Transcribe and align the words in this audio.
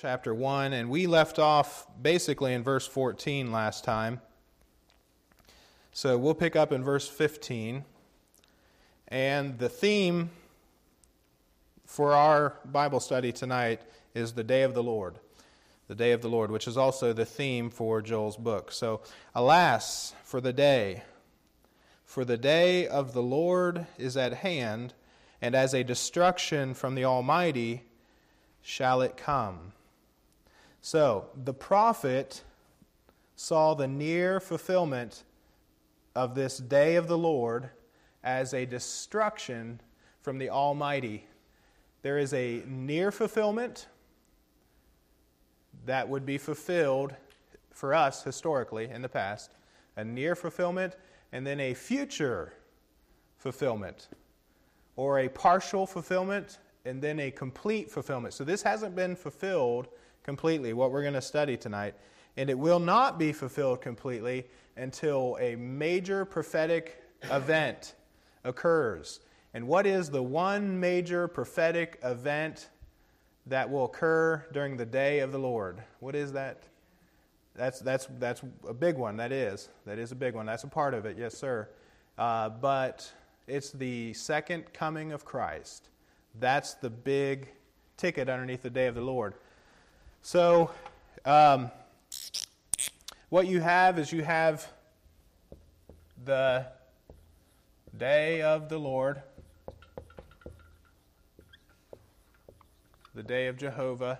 chapter 0.00 0.32
1, 0.32 0.74
and 0.74 0.88
we 0.90 1.08
left 1.08 1.40
off 1.40 1.84
basically 2.00 2.54
in 2.54 2.62
verse 2.62 2.86
14 2.86 3.50
last 3.50 3.82
time. 3.82 4.20
So 5.90 6.16
we'll 6.16 6.34
pick 6.34 6.54
up 6.54 6.70
in 6.70 6.84
verse 6.84 7.08
15. 7.08 7.84
And 9.08 9.58
the 9.58 9.68
theme 9.68 10.30
for 11.84 12.12
our 12.12 12.54
Bible 12.64 13.00
study 13.00 13.32
tonight 13.32 13.80
is 14.14 14.34
the 14.34 14.44
day 14.44 14.62
of 14.62 14.72
the 14.72 14.84
Lord. 14.84 15.18
The 15.88 15.96
day 15.96 16.12
of 16.12 16.22
the 16.22 16.28
Lord, 16.28 16.52
which 16.52 16.68
is 16.68 16.76
also 16.76 17.12
the 17.12 17.24
theme 17.24 17.68
for 17.68 18.00
Joel's 18.00 18.36
book. 18.36 18.70
So, 18.70 19.00
alas, 19.34 20.14
for 20.22 20.40
the 20.40 20.52
day. 20.52 21.02
For 22.04 22.24
the 22.24 22.36
day 22.36 22.86
of 22.86 23.14
the 23.14 23.22
Lord 23.22 23.86
is 23.98 24.16
at 24.16 24.32
hand, 24.32 24.94
and 25.42 25.56
as 25.56 25.74
a 25.74 25.82
destruction 25.82 26.74
from 26.74 26.94
the 26.94 27.04
Almighty 27.04 27.82
shall 28.62 29.00
it 29.00 29.16
come. 29.16 29.72
So, 30.80 31.28
the 31.44 31.54
prophet 31.54 32.42
saw 33.36 33.74
the 33.74 33.88
near 33.88 34.40
fulfillment 34.40 35.24
of 36.14 36.34
this 36.34 36.58
day 36.58 36.96
of 36.96 37.08
the 37.08 37.18
Lord 37.18 37.70
as 38.24 38.52
a 38.54 38.66
destruction 38.66 39.80
from 40.20 40.38
the 40.38 40.50
Almighty. 40.50 41.26
There 42.02 42.18
is 42.18 42.32
a 42.32 42.62
near 42.66 43.10
fulfillment 43.12 43.86
that 45.86 46.08
would 46.08 46.26
be 46.26 46.38
fulfilled 46.38 47.14
for 47.70 47.94
us 47.94 48.22
historically 48.22 48.88
in 48.88 49.02
the 49.02 49.08
past, 49.08 49.54
a 49.96 50.04
near 50.04 50.34
fulfillment, 50.34 50.96
and 51.32 51.46
then 51.46 51.60
a 51.60 51.74
future 51.74 52.52
fulfillment, 53.36 54.08
or 54.96 55.20
a 55.20 55.28
partial 55.28 55.86
fulfillment, 55.86 56.58
and 56.84 57.00
then 57.00 57.20
a 57.20 57.30
complete 57.30 57.90
fulfillment. 57.90 58.34
So 58.34 58.44
this 58.44 58.62
hasn't 58.62 58.96
been 58.96 59.14
fulfilled 59.14 59.88
completely, 60.28 60.74
what 60.74 60.90
we're 60.90 61.00
going 61.00 61.14
to 61.14 61.22
study 61.22 61.56
tonight. 61.56 61.94
And 62.36 62.50
it 62.50 62.58
will 62.58 62.80
not 62.80 63.18
be 63.18 63.32
fulfilled 63.32 63.80
completely 63.80 64.44
until 64.76 65.38
a 65.40 65.56
major 65.56 66.26
prophetic 66.26 67.02
event 67.30 67.94
occurs. 68.44 69.20
And 69.54 69.66
what 69.66 69.86
is 69.86 70.10
the 70.10 70.22
one 70.22 70.78
major 70.78 71.28
prophetic 71.28 71.98
event 72.04 72.68
that 73.46 73.70
will 73.70 73.86
occur 73.86 74.44
during 74.52 74.76
the 74.76 74.84
day 74.84 75.20
of 75.20 75.32
the 75.32 75.38
Lord? 75.38 75.82
What 76.00 76.14
is 76.14 76.32
that? 76.34 76.64
That's, 77.56 77.80
that's, 77.80 78.06
that's 78.18 78.42
a 78.68 78.74
big 78.74 78.98
one. 78.98 79.16
That 79.16 79.32
is. 79.32 79.70
That 79.86 79.98
is 79.98 80.12
a 80.12 80.14
big 80.14 80.34
one. 80.34 80.44
That's 80.44 80.64
a 80.64 80.68
part 80.68 80.92
of 80.92 81.06
it, 81.06 81.16
yes, 81.18 81.38
sir. 81.38 81.70
Uh, 82.18 82.50
but 82.50 83.10
it's 83.46 83.70
the 83.70 84.12
second 84.12 84.74
coming 84.74 85.12
of 85.12 85.24
Christ. 85.24 85.88
That's 86.38 86.74
the 86.74 86.90
big 86.90 87.48
ticket 87.96 88.28
underneath 88.28 88.60
the 88.60 88.68
day 88.68 88.88
of 88.88 88.94
the 88.94 89.00
Lord. 89.00 89.32
So, 90.30 90.70
um, 91.24 91.70
what 93.30 93.46
you 93.46 93.62
have 93.62 93.98
is 93.98 94.12
you 94.12 94.22
have 94.24 94.70
the 96.22 96.66
day 97.96 98.42
of 98.42 98.68
the 98.68 98.76
Lord, 98.76 99.22
the 103.14 103.22
day 103.22 103.46
of 103.46 103.56
Jehovah. 103.56 104.18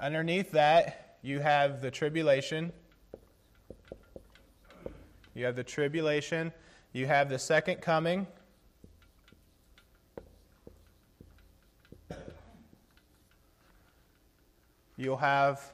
Underneath 0.00 0.50
that, 0.50 1.18
you 1.22 1.38
have 1.38 1.80
the 1.80 1.92
tribulation. 1.92 2.72
You 5.36 5.44
have 5.44 5.54
the 5.54 5.62
tribulation. 5.62 6.52
You 6.92 7.06
have 7.06 7.28
the 7.28 7.38
second 7.38 7.80
coming. 7.80 8.26
You'll 15.00 15.16
have 15.16 15.72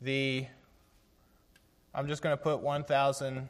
the, 0.00 0.44
I'm 1.94 2.08
just 2.08 2.20
going 2.20 2.36
to 2.36 2.42
put 2.42 2.58
1,000 2.58 3.48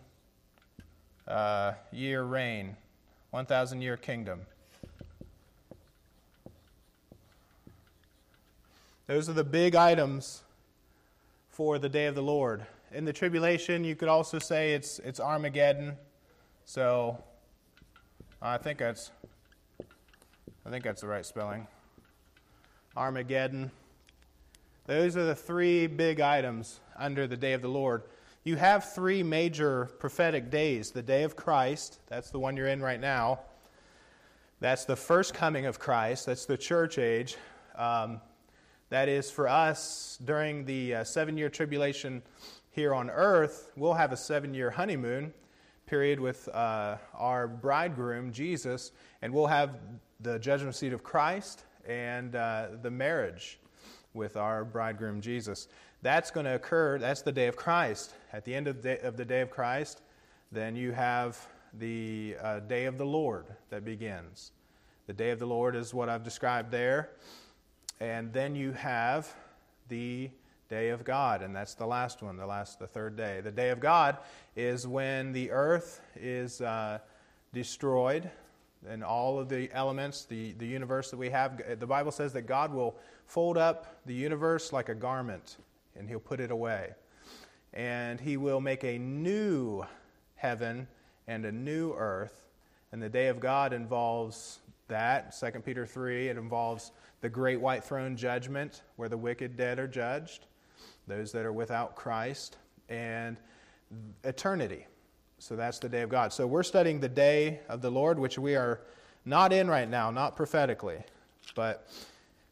uh, 1.26 1.72
year 1.90 2.22
reign, 2.22 2.76
1,000 3.30 3.80
year 3.80 3.96
kingdom. 3.96 4.42
Those 9.06 9.30
are 9.30 9.32
the 9.32 9.42
big 9.42 9.74
items 9.74 10.42
for 11.48 11.78
the 11.78 11.88
day 11.88 12.04
of 12.04 12.14
the 12.14 12.22
Lord. 12.22 12.66
In 12.92 13.06
the 13.06 13.12
tribulation, 13.14 13.84
you 13.84 13.96
could 13.96 14.08
also 14.08 14.38
say 14.38 14.74
it's, 14.74 14.98
it's 14.98 15.18
Armageddon. 15.18 15.96
So 16.66 17.24
I 18.42 18.58
think 18.58 18.78
that's 18.78 19.10
I 20.66 20.68
think 20.68 20.84
that's 20.84 21.00
the 21.00 21.06
right 21.06 21.24
spelling. 21.24 21.66
Armageddon. 22.94 23.70
Those 24.90 25.16
are 25.16 25.24
the 25.24 25.36
three 25.36 25.86
big 25.86 26.18
items 26.18 26.80
under 26.98 27.28
the 27.28 27.36
day 27.36 27.52
of 27.52 27.62
the 27.62 27.68
Lord. 27.68 28.02
You 28.42 28.56
have 28.56 28.92
three 28.92 29.22
major 29.22 29.84
prophetic 30.00 30.50
days 30.50 30.90
the 30.90 31.00
day 31.00 31.22
of 31.22 31.36
Christ, 31.36 32.00
that's 32.08 32.30
the 32.30 32.40
one 32.40 32.56
you're 32.56 32.66
in 32.66 32.82
right 32.82 33.00
now. 33.00 33.38
That's 34.58 34.86
the 34.86 34.96
first 34.96 35.32
coming 35.32 35.66
of 35.66 35.78
Christ, 35.78 36.26
that's 36.26 36.44
the 36.44 36.56
church 36.56 36.98
age. 36.98 37.36
Um, 37.76 38.20
that 38.88 39.08
is 39.08 39.30
for 39.30 39.46
us 39.46 40.18
during 40.24 40.64
the 40.64 40.96
uh, 40.96 41.04
seven 41.04 41.36
year 41.36 41.48
tribulation 41.48 42.20
here 42.70 42.92
on 42.92 43.10
earth, 43.10 43.70
we'll 43.76 43.94
have 43.94 44.10
a 44.10 44.16
seven 44.16 44.54
year 44.54 44.70
honeymoon 44.70 45.32
period 45.86 46.18
with 46.18 46.48
uh, 46.48 46.96
our 47.14 47.46
bridegroom, 47.46 48.32
Jesus, 48.32 48.90
and 49.22 49.32
we'll 49.32 49.46
have 49.46 49.76
the 50.18 50.40
judgment 50.40 50.74
seat 50.74 50.92
of 50.92 51.04
Christ 51.04 51.62
and 51.86 52.34
uh, 52.34 52.70
the 52.82 52.90
marriage 52.90 53.60
with 54.14 54.36
our 54.36 54.64
bridegroom, 54.64 55.20
Jesus. 55.20 55.68
That's 56.02 56.30
going 56.30 56.46
to 56.46 56.54
occur, 56.54 56.98
that's 56.98 57.22
the 57.22 57.32
day 57.32 57.46
of 57.46 57.56
Christ. 57.56 58.14
At 58.32 58.44
the 58.44 58.54
end 58.54 58.68
of 58.68 58.76
the 58.76 58.82
day 58.82 58.98
of, 59.02 59.16
the 59.16 59.24
day 59.24 59.40
of 59.40 59.50
Christ, 59.50 60.02
then 60.50 60.76
you 60.76 60.92
have 60.92 61.38
the 61.78 62.36
uh, 62.42 62.60
day 62.60 62.86
of 62.86 62.98
the 62.98 63.04
Lord 63.04 63.46
that 63.68 63.84
begins. 63.84 64.52
The 65.06 65.12
day 65.12 65.30
of 65.30 65.38
the 65.38 65.46
Lord 65.46 65.76
is 65.76 65.92
what 65.94 66.08
I've 66.08 66.24
described 66.24 66.70
there. 66.70 67.10
And 68.00 68.32
then 68.32 68.54
you 68.54 68.72
have 68.72 69.32
the 69.88 70.30
day 70.68 70.88
of 70.90 71.04
God, 71.04 71.42
and 71.42 71.54
that's 71.54 71.74
the 71.74 71.86
last 71.86 72.22
one, 72.22 72.36
the 72.36 72.46
last, 72.46 72.78
the 72.78 72.86
third 72.86 73.16
day. 73.16 73.40
The 73.42 73.50
day 73.50 73.70
of 73.70 73.80
God 73.80 74.18
is 74.56 74.86
when 74.86 75.32
the 75.32 75.50
earth 75.50 76.00
is 76.16 76.60
uh, 76.60 77.00
destroyed 77.52 78.30
and 78.88 79.04
all 79.04 79.38
of 79.38 79.48
the 79.48 79.70
elements, 79.72 80.24
the, 80.24 80.52
the 80.52 80.66
universe 80.66 81.10
that 81.10 81.16
we 81.16 81.30
have. 81.30 81.78
The 81.78 81.86
Bible 81.86 82.12
says 82.12 82.32
that 82.32 82.42
God 82.42 82.72
will 82.72 82.96
fold 83.26 83.58
up 83.58 84.00
the 84.06 84.14
universe 84.14 84.72
like 84.72 84.88
a 84.88 84.94
garment 84.94 85.56
and 85.96 86.08
he'll 86.08 86.20
put 86.20 86.40
it 86.40 86.50
away. 86.50 86.94
And 87.72 88.20
he 88.20 88.36
will 88.36 88.60
make 88.60 88.84
a 88.84 88.98
new 88.98 89.84
heaven 90.34 90.88
and 91.28 91.44
a 91.44 91.52
new 91.52 91.92
earth. 91.92 92.48
And 92.90 93.02
the 93.02 93.08
day 93.08 93.28
of 93.28 93.38
God 93.38 93.72
involves 93.72 94.58
that, 94.88 95.38
2 95.38 95.60
Peter 95.60 95.86
3. 95.86 96.28
It 96.28 96.36
involves 96.36 96.90
the 97.20 97.28
great 97.28 97.60
white 97.60 97.84
throne 97.84 98.16
judgment 98.16 98.82
where 98.96 99.08
the 99.08 99.16
wicked 99.16 99.56
dead 99.56 99.78
are 99.78 99.86
judged, 99.86 100.46
those 101.06 101.32
that 101.32 101.44
are 101.44 101.52
without 101.52 101.94
Christ, 101.94 102.56
and 102.88 103.36
eternity. 104.24 104.86
So 105.40 105.56
that's 105.56 105.78
the 105.78 105.88
day 105.88 106.02
of 106.02 106.10
God. 106.10 106.34
So 106.34 106.46
we're 106.46 106.62
studying 106.62 107.00
the 107.00 107.08
day 107.08 107.60
of 107.66 107.80
the 107.80 107.90
Lord, 107.90 108.18
which 108.18 108.38
we 108.38 108.56
are 108.56 108.82
not 109.24 109.54
in 109.54 109.68
right 109.68 109.88
now, 109.88 110.10
not 110.10 110.36
prophetically. 110.36 110.98
But 111.54 111.88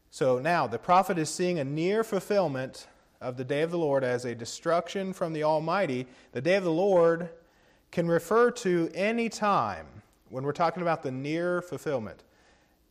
so 0.09 0.39
now 0.39 0.65
the 0.65 0.79
prophet 0.79 1.19
is 1.19 1.29
seeing 1.29 1.59
a 1.59 1.63
near 1.63 2.03
fulfillment 2.03 2.87
of 3.21 3.37
the 3.37 3.43
day 3.43 3.61
of 3.61 3.69
the 3.69 3.77
Lord 3.77 4.03
as 4.03 4.25
a 4.25 4.33
destruction 4.33 5.13
from 5.13 5.33
the 5.33 5.43
Almighty. 5.43 6.07
The 6.31 6.41
day 6.41 6.55
of 6.55 6.63
the 6.63 6.71
Lord 6.71 7.29
can 7.91 8.07
refer 8.07 8.49
to 8.51 8.89
any 8.95 9.29
time 9.29 9.85
when 10.29 10.43
we're 10.43 10.51
talking 10.51 10.81
about 10.81 11.03
the 11.03 11.11
near 11.11 11.61
fulfillment. 11.61 12.23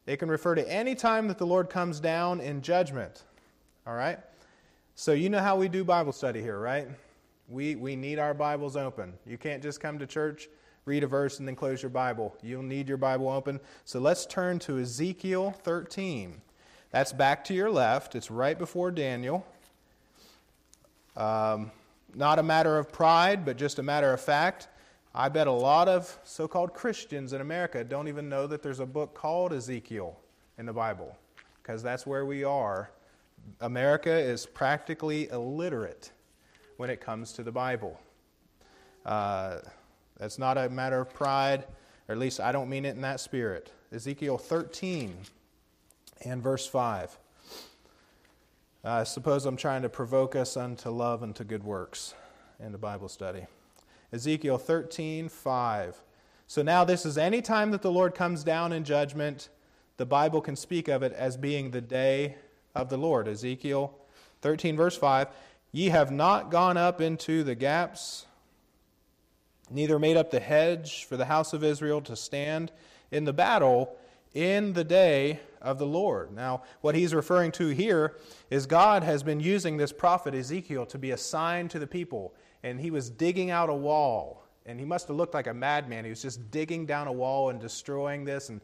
It 0.06 0.18
can 0.18 0.28
refer 0.28 0.54
to 0.54 0.72
any 0.72 0.94
time 0.94 1.26
that 1.26 1.38
the 1.38 1.46
Lord 1.46 1.70
comes 1.70 1.98
down 1.98 2.40
in 2.40 2.62
judgment. 2.62 3.24
All 3.84 3.94
right? 3.94 4.20
So 4.94 5.12
you 5.12 5.28
know 5.28 5.40
how 5.40 5.56
we 5.56 5.66
do 5.66 5.82
Bible 5.82 6.12
study 6.12 6.40
here, 6.40 6.60
right? 6.60 6.86
We, 7.48 7.76
we 7.76 7.96
need 7.96 8.18
our 8.18 8.34
Bibles 8.34 8.76
open. 8.76 9.14
You 9.26 9.38
can't 9.38 9.62
just 9.62 9.80
come 9.80 9.98
to 10.00 10.06
church, 10.06 10.48
read 10.84 11.02
a 11.02 11.06
verse, 11.06 11.38
and 11.38 11.48
then 11.48 11.56
close 11.56 11.82
your 11.82 11.88
Bible. 11.88 12.36
You'll 12.42 12.62
need 12.62 12.88
your 12.88 12.98
Bible 12.98 13.30
open. 13.30 13.58
So 13.86 14.00
let's 14.00 14.26
turn 14.26 14.58
to 14.60 14.78
Ezekiel 14.78 15.52
13. 15.62 16.42
That's 16.90 17.12
back 17.12 17.44
to 17.44 17.54
your 17.54 17.70
left, 17.70 18.14
it's 18.14 18.30
right 18.30 18.58
before 18.58 18.90
Daniel. 18.90 19.46
Um, 21.16 21.70
not 22.14 22.38
a 22.38 22.42
matter 22.42 22.78
of 22.78 22.92
pride, 22.92 23.46
but 23.46 23.56
just 23.56 23.78
a 23.78 23.82
matter 23.82 24.12
of 24.12 24.20
fact. 24.20 24.68
I 25.14 25.30
bet 25.30 25.46
a 25.46 25.52
lot 25.52 25.88
of 25.88 26.18
so 26.24 26.46
called 26.48 26.74
Christians 26.74 27.32
in 27.32 27.40
America 27.40 27.82
don't 27.82 28.08
even 28.08 28.28
know 28.28 28.46
that 28.46 28.62
there's 28.62 28.80
a 28.80 28.86
book 28.86 29.14
called 29.14 29.54
Ezekiel 29.54 30.18
in 30.58 30.66
the 30.66 30.72
Bible, 30.72 31.16
because 31.62 31.82
that's 31.82 32.06
where 32.06 32.26
we 32.26 32.44
are. 32.44 32.90
America 33.60 34.12
is 34.12 34.44
practically 34.44 35.30
illiterate 35.30 36.12
when 36.78 36.88
it 36.90 37.00
comes 37.00 37.32
to 37.34 37.42
the 37.42 37.52
Bible. 37.52 38.00
Uh, 39.04 39.58
that's 40.16 40.38
not 40.38 40.56
a 40.56 40.70
matter 40.70 41.00
of 41.00 41.12
pride, 41.12 41.64
or 42.08 42.12
at 42.12 42.18
least 42.18 42.40
I 42.40 42.52
don't 42.52 42.70
mean 42.70 42.84
it 42.84 42.94
in 42.94 43.02
that 43.02 43.20
spirit. 43.20 43.70
Ezekiel 43.92 44.38
13 44.38 45.14
and 46.24 46.42
verse 46.42 46.66
5. 46.66 47.18
I 48.84 49.04
suppose 49.04 49.44
I'm 49.44 49.56
trying 49.56 49.82
to 49.82 49.88
provoke 49.88 50.36
us 50.36 50.56
unto 50.56 50.88
love 50.90 51.24
and 51.24 51.34
to 51.36 51.44
good 51.44 51.64
works 51.64 52.14
in 52.60 52.70
the 52.70 52.78
Bible 52.78 53.08
study. 53.08 53.46
Ezekiel 54.12 54.56
13, 54.56 55.28
5. 55.28 56.00
So 56.46 56.62
now 56.62 56.84
this 56.84 57.04
is 57.04 57.18
any 57.18 57.42
time 57.42 57.72
that 57.72 57.82
the 57.82 57.90
Lord 57.90 58.14
comes 58.14 58.44
down 58.44 58.72
in 58.72 58.84
judgment, 58.84 59.48
the 59.96 60.06
Bible 60.06 60.40
can 60.40 60.54
speak 60.54 60.86
of 60.86 61.02
it 61.02 61.12
as 61.12 61.36
being 61.36 61.72
the 61.72 61.80
day 61.80 62.36
of 62.76 62.88
the 62.88 62.96
Lord. 62.96 63.26
Ezekiel 63.26 63.98
13, 64.42 64.76
verse 64.76 64.96
5. 64.96 65.26
Ye 65.72 65.90
have 65.90 66.10
not 66.10 66.50
gone 66.50 66.76
up 66.76 67.00
into 67.00 67.42
the 67.44 67.54
gaps, 67.54 68.26
neither 69.70 69.98
made 69.98 70.16
up 70.16 70.30
the 70.30 70.40
hedge 70.40 71.04
for 71.04 71.16
the 71.16 71.26
house 71.26 71.52
of 71.52 71.62
Israel 71.62 72.00
to 72.02 72.16
stand 72.16 72.72
in 73.10 73.24
the 73.24 73.32
battle 73.32 73.96
in 74.34 74.72
the 74.72 74.84
day 74.84 75.40
of 75.60 75.78
the 75.78 75.86
Lord. 75.86 76.32
Now, 76.32 76.62
what 76.80 76.94
he's 76.94 77.14
referring 77.14 77.52
to 77.52 77.68
here 77.68 78.16
is 78.50 78.66
God 78.66 79.02
has 79.02 79.22
been 79.22 79.40
using 79.40 79.76
this 79.76 79.92
prophet 79.92 80.34
Ezekiel 80.34 80.86
to 80.86 80.98
be 80.98 81.10
a 81.10 81.16
sign 81.16 81.68
to 81.68 81.78
the 81.78 81.86
people, 81.86 82.34
and 82.62 82.80
he 82.80 82.90
was 82.90 83.10
digging 83.10 83.50
out 83.50 83.68
a 83.68 83.74
wall. 83.74 84.44
And 84.66 84.78
he 84.78 84.84
must 84.84 85.08
have 85.08 85.16
looked 85.16 85.34
like 85.34 85.46
a 85.46 85.54
madman. 85.54 86.04
He 86.04 86.10
was 86.10 86.20
just 86.20 86.50
digging 86.50 86.84
down 86.84 87.08
a 87.08 87.12
wall 87.12 87.48
and 87.48 87.58
destroying 87.58 88.24
this 88.24 88.50
and 88.50 88.60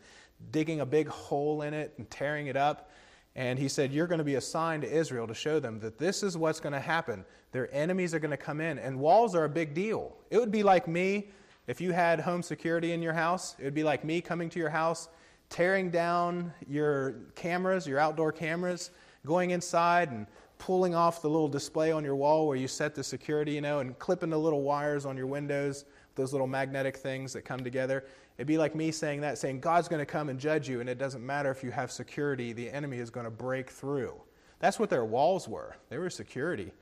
digging 0.51 0.81
a 0.81 0.87
big 0.87 1.09
hole 1.09 1.63
in 1.63 1.73
it 1.73 1.95
and 1.97 2.11
tearing 2.11 2.47
it 2.49 2.57
up. 2.57 2.91
And 3.37 3.59
he 3.59 3.69
said, 3.69 3.93
You're 3.93 4.07
going 4.07 4.19
to 4.19 4.25
be 4.25 4.37
a 4.37 4.41
sign 4.41 4.81
to 4.83 4.91
Israel 4.91 5.27
to 5.27 5.35
show 5.35 5.59
them 5.61 5.81
that 5.81 5.99
this 5.99 6.23
is 6.23 6.37
what's 6.37 6.61
going 6.61 6.73
to 6.73 6.81
happen. 6.81 7.25
Their 7.53 7.73
enemies 7.75 8.15
are 8.15 8.19
going 8.19 8.31
to 8.31 8.37
come 8.37 8.61
in, 8.61 8.79
and 8.79 8.99
walls 8.99 9.35
are 9.35 9.45
a 9.45 9.49
big 9.49 9.75
deal. 9.75 10.17
It 10.31 10.39
would 10.39 10.53
be 10.53 10.63
like 10.63 10.87
me 10.87 11.29
if 11.67 11.81
you 11.81 11.93
had 11.93 12.21
home 12.21 12.43
security 12.43 12.93
in 12.93 13.03
your 13.03 13.13
house. 13.13 13.57
It 13.59 13.65
would 13.65 13.75
be 13.75 13.85
like 13.85 14.05
me 14.05 14.21
coming 14.21 14.49
to 14.51 14.59
your 14.59 14.71
house 14.71 15.09
tearing 15.51 15.91
down 15.91 16.53
your 16.67 17.15
cameras, 17.35 17.87
your 17.87 17.99
outdoor 17.99 18.33
cameras, 18.33 18.91
going 19.25 19.51
inside 19.51 20.11
and 20.11 20.27
pulling 20.59 20.95
off 20.95 21.23
the 21.23 21.29
little 21.29 21.49
display 21.49 21.93
on 21.93 22.05
your 22.05 22.17
wall 22.17 22.47
where 22.47 22.57
you 22.57 22.69
set 22.69 22.95
the 22.95 23.05
security, 23.05 23.53
you 23.53 23.61
know, 23.61 23.81
and 23.81 23.99
clipping 23.99 24.31
the 24.31 24.39
little 24.39 24.63
wires 24.63 25.07
on 25.07 25.17
your 25.17 25.27
windows, 25.27 25.85
those 26.15 26.33
little 26.33 26.47
magnetic 26.47 26.97
things 26.97 27.33
that 27.33 27.43
come 27.43 27.65
together. 27.65 28.05
It'd 28.37 28.47
be 28.47 28.59
like 28.59 28.75
me 28.75 28.91
saying 28.91 29.21
that, 29.23 29.39
saying 29.39 29.61
God's 29.61 29.89
going 29.89 30.01
to 30.01 30.07
come 30.07 30.29
and 30.29 30.39
judge 30.39 30.69
you, 30.69 30.81
and 30.81 30.89
it 30.89 30.99
doesn't 30.99 31.25
matter 31.25 31.51
if 31.51 31.63
you 31.63 31.71
have 31.71 31.91
security, 31.91 32.53
the 32.53 32.71
enemy 32.71 32.99
is 32.99 33.11
going 33.11 33.25
to 33.25 33.31
break 33.31 33.71
through. 33.71 34.15
That's 34.61 34.79
what 34.79 34.91
their 34.91 35.05
walls 35.05 35.49
were. 35.49 35.77
They 35.91 35.99
were 35.99 36.11
security. 36.11 36.73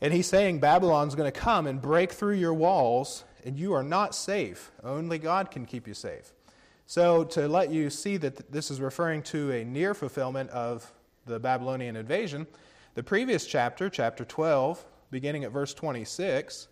And 0.00 0.12
he's 0.12 0.26
saying 0.26 0.60
Babylon's 0.60 1.14
going 1.14 1.30
to 1.30 1.38
come 1.38 1.66
and 1.66 1.80
break 1.80 2.12
through 2.12 2.34
your 2.34 2.54
walls, 2.54 3.24
and 3.44 3.58
you 3.58 3.74
are 3.74 3.82
not 3.82 4.14
safe. 4.14 4.72
Only 4.82 5.18
God 5.18 5.50
can 5.50 5.66
keep 5.66 5.86
you 5.86 5.94
safe. 5.94 6.32
So, 6.86 7.22
to 7.24 7.46
let 7.46 7.70
you 7.70 7.88
see 7.88 8.16
that 8.16 8.50
this 8.50 8.70
is 8.70 8.80
referring 8.80 9.22
to 9.24 9.52
a 9.52 9.64
near 9.64 9.94
fulfillment 9.94 10.50
of 10.50 10.92
the 11.26 11.38
Babylonian 11.38 11.94
invasion, 11.94 12.46
the 12.94 13.02
previous 13.02 13.46
chapter, 13.46 13.88
chapter 13.88 14.24
12, 14.24 14.84
beginning 15.10 15.44
at 15.44 15.52
verse 15.52 15.72
26, 15.72 16.66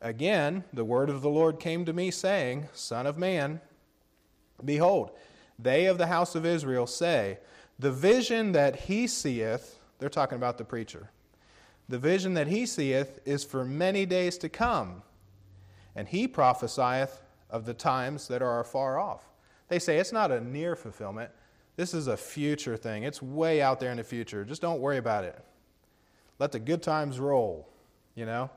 again, 0.00 0.64
the 0.72 0.84
word 0.84 1.10
of 1.10 1.22
the 1.22 1.28
Lord 1.28 1.58
came 1.58 1.84
to 1.84 1.92
me, 1.92 2.10
saying, 2.10 2.68
Son 2.72 3.06
of 3.06 3.18
man, 3.18 3.60
behold, 4.64 5.10
they 5.58 5.86
of 5.86 5.98
the 5.98 6.06
house 6.06 6.34
of 6.34 6.46
Israel 6.46 6.86
say, 6.86 7.38
The 7.78 7.92
vision 7.92 8.52
that 8.52 8.76
he 8.76 9.06
seeth, 9.06 9.78
they're 9.98 10.08
talking 10.08 10.36
about 10.36 10.58
the 10.58 10.64
preacher, 10.64 11.10
the 11.88 11.98
vision 11.98 12.34
that 12.34 12.48
he 12.48 12.66
seeth 12.66 13.18
is 13.24 13.44
for 13.44 13.64
many 13.64 14.06
days 14.06 14.38
to 14.38 14.48
come, 14.48 15.02
and 15.96 16.08
he 16.08 16.28
prophesieth 16.28 17.22
of 17.50 17.64
the 17.64 17.74
times 17.74 18.28
that 18.28 18.42
are 18.42 18.62
far 18.64 18.98
off. 18.98 19.24
They 19.68 19.78
say 19.78 19.98
it's 19.98 20.12
not 20.12 20.30
a 20.30 20.40
near 20.40 20.76
fulfillment. 20.76 21.30
This 21.76 21.94
is 21.94 22.06
a 22.06 22.16
future 22.16 22.76
thing. 22.76 23.04
It's 23.04 23.22
way 23.22 23.62
out 23.62 23.80
there 23.80 23.90
in 23.90 23.98
the 23.98 24.04
future. 24.04 24.44
Just 24.44 24.60
don't 24.60 24.80
worry 24.80 24.98
about 24.98 25.24
it. 25.24 25.38
Let 26.38 26.52
the 26.52 26.58
good 26.58 26.82
times 26.82 27.18
roll, 27.18 27.68
you 28.14 28.26
know? 28.26 28.50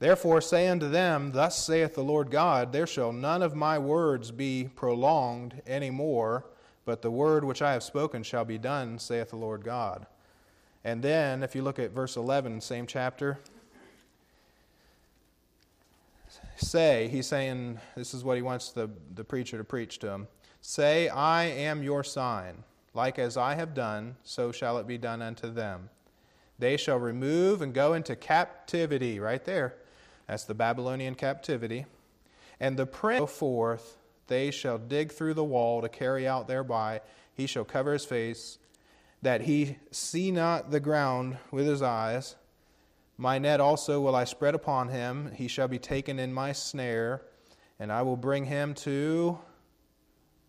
Therefore, 0.00 0.40
say 0.40 0.66
unto 0.66 0.88
them, 0.88 1.32
Thus 1.32 1.62
saith 1.62 1.94
the 1.94 2.02
Lord 2.02 2.30
God, 2.30 2.72
There 2.72 2.86
shall 2.86 3.12
none 3.12 3.42
of 3.42 3.54
my 3.54 3.78
words 3.78 4.30
be 4.30 4.70
prolonged 4.74 5.60
any 5.66 5.90
more, 5.90 6.46
but 6.86 7.02
the 7.02 7.10
word 7.10 7.44
which 7.44 7.60
I 7.60 7.74
have 7.74 7.82
spoken 7.82 8.22
shall 8.22 8.46
be 8.46 8.56
done, 8.56 8.98
saith 8.98 9.28
the 9.28 9.36
Lord 9.36 9.62
God. 9.62 10.06
And 10.84 11.02
then, 11.02 11.42
if 11.42 11.54
you 11.54 11.60
look 11.60 11.78
at 11.78 11.90
verse 11.90 12.16
11, 12.16 12.62
same 12.62 12.86
chapter, 12.86 13.38
say, 16.56 17.08
he's 17.08 17.26
saying, 17.26 17.78
this 17.94 18.14
is 18.14 18.24
what 18.24 18.36
he 18.36 18.42
wants 18.42 18.70
the, 18.70 18.88
the 19.14 19.24
preacher 19.24 19.58
to 19.58 19.64
preach 19.64 19.98
to 19.98 20.08
him. 20.08 20.28
Say, 20.62 21.10
I 21.10 21.44
am 21.44 21.82
your 21.82 22.02
sign. 22.04 22.64
Like 22.94 23.18
as 23.18 23.36
I 23.36 23.54
have 23.54 23.74
done, 23.74 24.16
so 24.24 24.50
shall 24.50 24.78
it 24.78 24.86
be 24.86 24.96
done 24.96 25.20
unto 25.20 25.50
them. 25.52 25.90
They 26.58 26.78
shall 26.78 26.98
remove 26.98 27.60
and 27.60 27.74
go 27.74 27.92
into 27.92 28.16
captivity, 28.16 29.20
right 29.20 29.44
there. 29.44 29.74
That's 30.30 30.44
the 30.44 30.54
Babylonian 30.54 31.16
captivity. 31.16 31.86
And 32.60 32.76
the 32.76 32.86
prince 32.86 33.32
forth, 33.32 33.96
they 34.28 34.52
shall 34.52 34.78
dig 34.78 35.10
through 35.10 35.34
the 35.34 35.42
wall 35.42 35.82
to 35.82 35.88
carry 35.88 36.24
out 36.28 36.46
thereby. 36.46 37.00
He 37.34 37.48
shall 37.48 37.64
cover 37.64 37.92
his 37.92 38.04
face, 38.04 38.58
that 39.22 39.40
he 39.40 39.78
see 39.90 40.30
not 40.30 40.70
the 40.70 40.78
ground 40.78 41.38
with 41.50 41.66
his 41.66 41.82
eyes. 41.82 42.36
My 43.18 43.38
net 43.40 43.60
also 43.60 44.00
will 44.00 44.14
I 44.14 44.22
spread 44.22 44.54
upon 44.54 44.90
him. 44.90 45.32
He 45.34 45.48
shall 45.48 45.66
be 45.66 45.80
taken 45.80 46.20
in 46.20 46.32
my 46.32 46.52
snare, 46.52 47.22
and 47.80 47.90
I 47.90 48.02
will 48.02 48.16
bring 48.16 48.44
him 48.44 48.74
to 48.74 49.36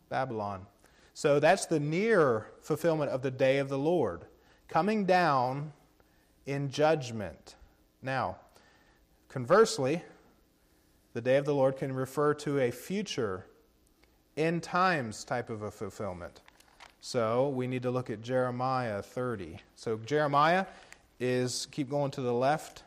Babylon. 0.10 0.68
So 1.16 1.40
that's 1.40 1.66
the 1.66 1.80
near 1.80 2.52
fulfillment 2.62 3.10
of 3.10 3.24
the 3.24 3.32
day 3.32 3.58
of 3.58 3.68
the 3.68 3.80
Lord, 3.80 4.26
coming 4.68 5.06
down 5.06 5.74
in 6.46 6.70
judgment. 6.70 7.56
Now, 8.04 8.38
conversely, 9.32 10.04
the 11.14 11.22
day 11.22 11.38
of 11.38 11.46
the 11.46 11.56
Lord 11.56 11.78
can 11.78 11.94
refer 11.94 12.34
to 12.36 12.60
a 12.60 12.70
future 12.70 13.46
end 14.36 14.62
times 14.62 15.24
type 15.24 15.50
of 15.50 15.62
a 15.62 15.72
fulfillment. 15.72 16.42
So 17.00 17.50
we 17.50 17.66
need 17.66 17.82
to 17.84 17.92
look 17.92 18.10
at 18.10 18.22
Jeremiah 18.22 19.02
30. 19.02 19.58
So 19.76 19.98
Jeremiah 20.06 20.66
is 21.20 21.68
keep 21.72 21.90
going 21.90 22.12
to 22.12 22.22
the 22.22 22.34
left. 22.34 22.84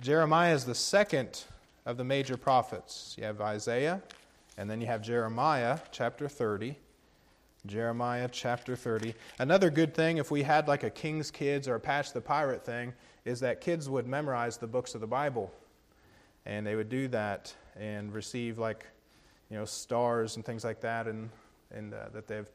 Jeremiah 0.00 0.54
is 0.54 0.64
the 0.64 0.74
second 0.74 1.44
of 1.84 1.96
the 1.96 2.04
major 2.04 2.36
prophets. 2.36 3.16
You 3.18 3.24
have 3.24 3.40
Isaiah, 3.40 4.00
and 4.56 4.70
then 4.70 4.80
you 4.80 4.86
have 4.86 5.02
Jeremiah, 5.02 5.80
chapter 5.90 6.28
30. 6.28 6.76
Jeremiah 7.66 8.28
chapter 8.30 8.74
30. 8.76 9.14
Another 9.38 9.70
good 9.70 9.94
thing, 9.94 10.18
if 10.18 10.30
we 10.30 10.42
had 10.42 10.68
like 10.68 10.82
a 10.82 10.90
King's 10.90 11.30
Kids 11.30 11.68
or 11.68 11.76
a 11.76 11.80
Patch 11.80 12.12
the 12.12 12.20
Pirate 12.20 12.64
thing, 12.64 12.92
is 13.24 13.40
that 13.40 13.60
kids 13.60 13.88
would 13.88 14.06
memorize 14.06 14.56
the 14.56 14.66
books 14.66 14.94
of 14.94 15.00
the 15.00 15.06
Bible. 15.06 15.52
And 16.44 16.66
they 16.66 16.74
would 16.74 16.88
do 16.88 17.08
that 17.08 17.54
and 17.78 18.12
receive 18.12 18.58
like, 18.58 18.86
you 19.50 19.56
know, 19.56 19.64
stars 19.64 20.36
and 20.36 20.44
things 20.44 20.64
like 20.64 20.80
that, 20.80 21.06
and, 21.06 21.30
and 21.70 21.94
uh, 21.94 22.08
that 22.12 22.26
they've 22.26 22.48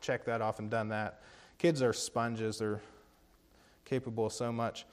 checked 0.00 0.26
that 0.26 0.40
off 0.40 0.58
and 0.58 0.70
done 0.70 0.88
that. 0.88 1.22
Kids 1.58 1.82
are 1.82 1.92
sponges. 1.92 2.58
They're 2.58 2.80
capable 3.84 4.26
of 4.26 4.32
so 4.32 4.50
much. 4.50 4.86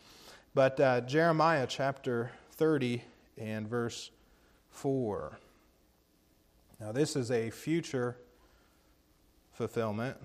But 0.54 0.80
uh, 0.80 1.02
Jeremiah 1.02 1.66
chapter 1.68 2.32
30 2.54 3.02
and 3.38 3.68
verse 3.68 4.12
4. 4.72 5.38
Now, 6.80 6.92
this 6.92 7.16
is 7.16 7.32
a 7.32 7.50
future 7.52 8.18
fulfillment, 9.54 10.18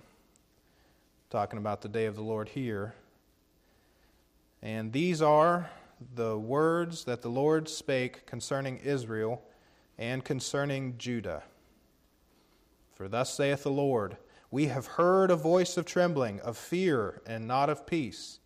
talking 1.30 1.58
about 1.58 1.82
the 1.82 1.88
day 1.88 2.06
of 2.06 2.16
the 2.16 2.22
Lord 2.22 2.48
here. 2.48 2.94
And 4.66 4.92
these 4.92 5.22
are 5.22 5.70
the 6.16 6.36
words 6.36 7.04
that 7.04 7.22
the 7.22 7.28
Lord 7.28 7.68
spake 7.68 8.26
concerning 8.26 8.78
Israel 8.78 9.44
and 9.96 10.24
concerning 10.24 10.98
Judah. 10.98 11.44
For 12.96 13.06
thus 13.06 13.32
saith 13.32 13.62
the 13.62 13.70
Lord 13.70 14.16
We 14.50 14.66
have 14.66 14.86
heard 14.86 15.30
a 15.30 15.36
voice 15.36 15.76
of 15.76 15.84
trembling, 15.84 16.40
of 16.40 16.58
fear, 16.58 17.22
and 17.24 17.46
not 17.46 17.70
of 17.70 17.86
peace. 17.86 18.40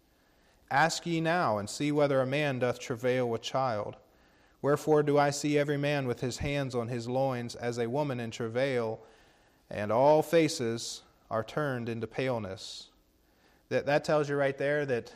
Ask 0.70 1.06
ye 1.06 1.22
now, 1.22 1.56
and 1.56 1.70
see 1.70 1.90
whether 1.90 2.20
a 2.20 2.26
man 2.26 2.58
doth 2.58 2.78
travail 2.78 3.26
with 3.26 3.40
child. 3.40 3.96
Wherefore 4.60 5.02
do 5.02 5.16
I 5.16 5.30
see 5.30 5.56
every 5.56 5.78
man 5.78 6.06
with 6.06 6.20
his 6.20 6.36
hands 6.36 6.74
on 6.74 6.88
his 6.88 7.08
loins 7.08 7.54
as 7.54 7.78
a 7.78 7.88
woman 7.88 8.20
in 8.20 8.30
travail, 8.30 9.00
and 9.70 9.90
all 9.90 10.20
faces 10.20 11.00
are 11.30 11.42
turned 11.42 11.88
into 11.88 12.06
paleness. 12.06 12.88
That, 13.70 13.86
that 13.86 14.04
tells 14.04 14.28
you 14.28 14.36
right 14.36 14.58
there 14.58 14.84
that 14.84 15.14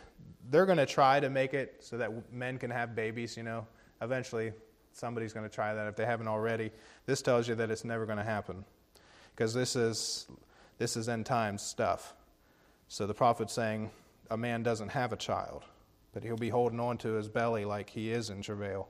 they're 0.51 0.67
going 0.67 0.79
to 0.79 0.87
try 0.87 1.21
to 1.21 1.31
make 1.31 1.55
it 1.55 1.77
so 1.81 1.99
that 1.99 2.33
men 2.33 2.59
can 2.59 2.71
have 2.71 2.95
babies, 2.95 3.37
you 3.37 3.43
know. 3.43 3.67
Eventually, 4.01 4.53
somebody's 4.93 5.33
going 5.33 5.49
to 5.49 5.55
try 5.55 5.75
that 5.75 5.87
if 5.87 5.97
they 5.97 6.05
haven't 6.05 6.29
already. 6.29 6.71
This 7.07 7.23
tells 7.23 7.49
you 7.49 7.55
that 7.57 7.71
it's 7.71 7.85
never 7.85 8.07
going 8.07 8.19
to 8.19 8.25
happen 8.25 8.65
because 9.35 9.55
this 9.55 9.77
is, 9.77 10.27
this 10.79 10.97
is 10.97 11.09
end 11.09 11.27
times 11.27 11.63
stuff. 11.63 12.15
So 12.89 13.07
the 13.07 13.15
prophet's 13.15 13.53
saying, 13.53 13.91
a 14.31 14.37
man 14.37 14.63
doesn't 14.63 14.91
have 14.91 15.13
a 15.13 15.17
child, 15.17 15.65
but 16.13 16.23
he'll 16.23 16.37
be 16.37 16.49
holding 16.49 16.81
on 16.81 16.99
to 16.99 17.15
his 17.15 17.29
belly 17.29 17.65
like 17.65 17.91
he 17.91 18.11
is 18.11 18.31
in 18.31 18.43
travail. 18.43 18.89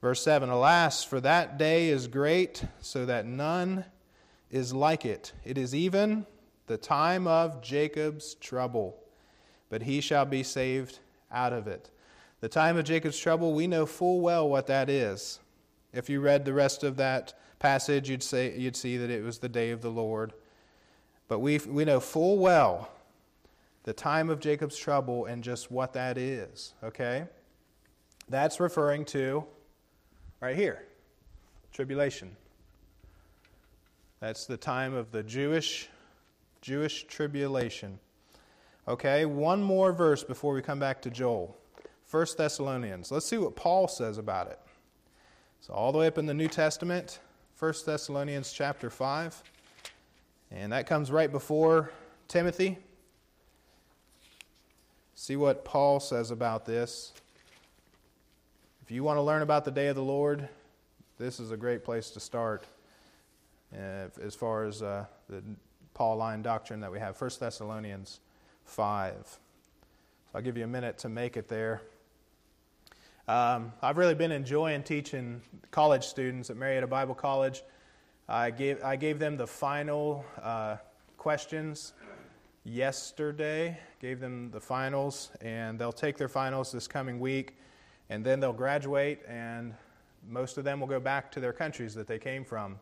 Verse 0.00 0.22
7 0.22 0.48
Alas, 0.48 1.02
for 1.02 1.20
that 1.20 1.58
day 1.58 1.88
is 1.88 2.06
great, 2.06 2.64
so 2.80 3.06
that 3.06 3.26
none 3.26 3.84
is 4.50 4.72
like 4.72 5.04
it. 5.04 5.32
It 5.44 5.58
is 5.58 5.74
even 5.74 6.26
the 6.66 6.76
time 6.76 7.26
of 7.26 7.62
Jacob's 7.62 8.34
trouble, 8.34 8.98
but 9.68 9.82
he 9.82 10.00
shall 10.00 10.24
be 10.24 10.42
saved 10.42 11.00
out 11.30 11.52
of 11.52 11.66
it. 11.66 11.90
The 12.40 12.48
time 12.48 12.76
of 12.76 12.84
Jacob's 12.84 13.18
trouble, 13.18 13.52
we 13.54 13.66
know 13.66 13.86
full 13.86 14.20
well 14.20 14.48
what 14.48 14.66
that 14.66 14.88
is. 14.88 15.40
If 15.92 16.10
you 16.10 16.20
read 16.20 16.44
the 16.44 16.52
rest 16.52 16.84
of 16.84 16.96
that 16.96 17.34
passage, 17.58 18.10
you'd, 18.10 18.22
say, 18.22 18.56
you'd 18.56 18.76
see 18.76 18.96
that 18.98 19.10
it 19.10 19.24
was 19.24 19.38
the 19.38 19.48
day 19.48 19.70
of 19.70 19.80
the 19.80 19.90
Lord. 19.90 20.32
But 21.28 21.40
we, 21.40 21.58
we 21.58 21.84
know 21.84 22.00
full 22.00 22.38
well 22.38 22.90
the 23.84 23.92
time 23.92 24.30
of 24.30 24.40
Jacob's 24.40 24.76
trouble 24.76 25.26
and 25.26 25.42
just 25.42 25.70
what 25.70 25.92
that 25.94 26.18
is, 26.18 26.74
okay? 26.82 27.24
That's 28.28 28.60
referring 28.60 29.04
to 29.06 29.44
right 30.40 30.56
here 30.56 30.82
tribulation. 31.72 32.34
That's 34.20 34.46
the 34.46 34.56
time 34.56 34.94
of 34.94 35.10
the 35.10 35.22
Jewish 35.22 35.88
Jewish 36.62 37.04
tribulation. 37.04 37.98
Okay, 38.88 39.24
one 39.24 39.60
more 39.60 39.92
verse 39.92 40.22
before 40.22 40.54
we 40.54 40.62
come 40.62 40.78
back 40.78 41.02
to 41.02 41.10
Joel. 41.10 41.56
1 42.08 42.26
Thessalonians. 42.38 43.10
Let's 43.10 43.26
see 43.26 43.36
what 43.36 43.56
Paul 43.56 43.88
says 43.88 44.16
about 44.16 44.46
it. 44.46 44.60
So 45.60 45.74
all 45.74 45.90
the 45.90 45.98
way 45.98 46.06
up 46.06 46.18
in 46.18 46.26
the 46.26 46.34
New 46.34 46.46
Testament, 46.46 47.18
1 47.58 47.74
Thessalonians 47.84 48.52
chapter 48.52 48.88
5. 48.88 49.42
And 50.52 50.70
that 50.70 50.86
comes 50.86 51.10
right 51.10 51.32
before 51.32 51.90
Timothy. 52.28 52.78
See 55.16 55.34
what 55.34 55.64
Paul 55.64 55.98
says 55.98 56.30
about 56.30 56.64
this. 56.64 57.12
If 58.82 58.92
you 58.92 59.02
want 59.02 59.16
to 59.16 59.22
learn 59.22 59.42
about 59.42 59.64
the 59.64 59.72
day 59.72 59.88
of 59.88 59.96
the 59.96 60.04
Lord, 60.04 60.48
this 61.18 61.40
is 61.40 61.50
a 61.50 61.56
great 61.56 61.82
place 61.82 62.10
to 62.10 62.20
start 62.20 62.64
uh, 63.74 64.06
as 64.22 64.36
far 64.36 64.64
as 64.64 64.80
uh, 64.80 65.06
the 65.28 65.42
Pauline 65.92 66.40
doctrine 66.40 66.78
that 66.82 66.92
we 66.92 67.00
have. 67.00 67.20
1 67.20 67.30
Thessalonians 67.40 68.20
5. 68.66 69.14
So 69.24 69.38
I'll 70.34 70.42
give 70.42 70.56
you 70.56 70.64
a 70.64 70.68
minute 70.68 70.98
to 70.98 71.08
make 71.08 71.36
it 71.36 71.48
there. 71.48 71.82
Um, 73.28 73.72
I've 73.82 73.96
really 73.96 74.14
been 74.14 74.32
enjoying 74.32 74.82
teaching 74.82 75.40
college 75.70 76.04
students 76.04 76.50
at 76.50 76.56
Marietta 76.56 76.86
Bible 76.86 77.14
College. 77.14 77.62
I 78.28 78.50
gave, 78.50 78.82
I 78.84 78.96
gave 78.96 79.18
them 79.18 79.36
the 79.36 79.46
final 79.46 80.24
uh, 80.42 80.76
questions 81.16 81.94
yesterday, 82.64 83.78
gave 84.00 84.20
them 84.20 84.50
the 84.50 84.60
finals, 84.60 85.30
and 85.40 85.78
they'll 85.78 85.92
take 85.92 86.16
their 86.16 86.28
finals 86.28 86.72
this 86.72 86.86
coming 86.88 87.18
week, 87.18 87.56
and 88.10 88.24
then 88.24 88.40
they'll 88.40 88.52
graduate, 88.52 89.20
and 89.28 89.74
most 90.28 90.58
of 90.58 90.64
them 90.64 90.80
will 90.80 90.88
go 90.88 91.00
back 91.00 91.30
to 91.32 91.40
their 91.40 91.52
countries 91.52 91.94
that 91.94 92.06
they 92.06 92.18
came 92.18 92.44
from. 92.44 92.78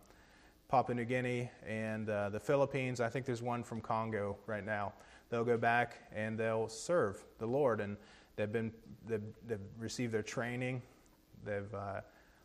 Papua 0.69 0.95
New 0.95 1.05
Guinea 1.05 1.51
and 1.67 2.09
uh, 2.09 2.31
the 2.31 2.41
Philippines. 2.41 3.01
I 3.01 3.09
think 3.09 3.27
there's 3.27 3.43
one 3.43 3.63
from 3.63 3.81
Congo 3.81 4.37
right 4.47 4.65
now. 4.65 4.93
They'll 5.31 5.45
go 5.45 5.57
back 5.57 5.99
and 6.15 6.39
they'll 6.39 6.69
serve 6.69 7.25
the 7.39 7.47
Lord, 7.47 7.81
and 7.81 7.97
they've 8.37 8.53
been 8.53 8.73
they've, 9.07 9.23
they've 9.47 9.59
received 9.79 10.13
their 10.13 10.23
training. 10.23 10.83
They've 11.45 11.75
uh, 11.75 12.01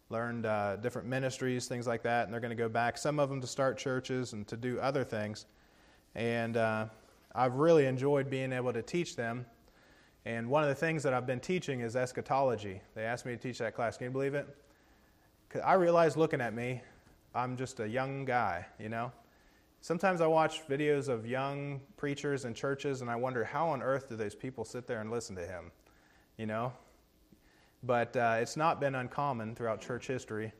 learned 0.09 0.45
uh, 0.45 0.77
different 0.77 1.07
ministries, 1.07 1.67
things 1.67 1.88
like 1.88 2.03
that, 2.03 2.25
and 2.25 2.33
they're 2.33 2.41
going 2.41 2.55
to 2.55 2.55
go 2.55 2.69
back. 2.69 2.98
Some 2.98 3.19
of 3.19 3.29
them 3.29 3.39
to 3.41 3.48
start 3.48 3.77
churches 3.77 4.33
and 4.33 4.48
to 4.48 4.57
do 4.57 4.79
other 4.79 5.03
things. 5.03 5.45
And 6.15 6.57
uh, 6.57 6.88
I've 7.36 7.55
really 7.55 7.86
enjoyed 7.86 8.29
being 8.29 8.51
able 8.51 8.74
to 8.74 8.81
teach 8.81 9.15
them. 9.15 9.45
And 10.25 10.50
one 10.50 10.63
of 10.63 10.69
the 10.69 10.75
things 10.75 11.03
that 11.03 11.13
I've 11.13 11.27
been 11.27 11.39
teaching 11.39 11.81
is 11.81 11.95
eschatology. 11.95 12.81
They 12.95 13.03
asked 13.03 13.25
me 13.25 13.31
to 13.33 13.38
teach 13.38 13.59
that 13.59 13.75
class. 13.75 13.98
Can 13.98 14.05
you 14.05 14.12
believe 14.12 14.33
it? 14.33 14.48
Cause 15.50 15.62
I 15.65 15.74
realized 15.74 16.17
looking 16.17 16.41
at 16.41 16.53
me, 16.53 16.81
I'm 17.33 17.55
just 17.55 17.79
a 17.79 17.88
young 17.88 18.25
guy, 18.25 18.65
you 18.79 18.89
know? 18.89 19.12
Sometimes 19.81 20.21
I 20.21 20.27
watch 20.27 20.67
videos 20.67 21.07
of 21.07 21.25
young 21.25 21.81
preachers 21.98 22.45
in 22.45 22.53
churches 22.53 23.01
and 23.01 23.09
I 23.09 23.15
wonder 23.15 23.43
how 23.43 23.69
on 23.69 23.81
earth 23.81 24.09
do 24.09 24.15
those 24.15 24.36
people 24.36 24.65
sit 24.65 24.88
there 24.88 25.00
and 25.00 25.09
listen 25.09 25.36
to 25.38 25.45
him, 25.45 25.71
you 26.38 26.45
know? 26.45 26.74
But 27.83 28.15
uh, 28.15 28.38
it's 28.39 28.57
not 28.57 28.79
been 28.79 28.95
uncommon 28.95 29.55
throughout 29.55 29.81
church 29.81 30.05
history. 30.07 30.51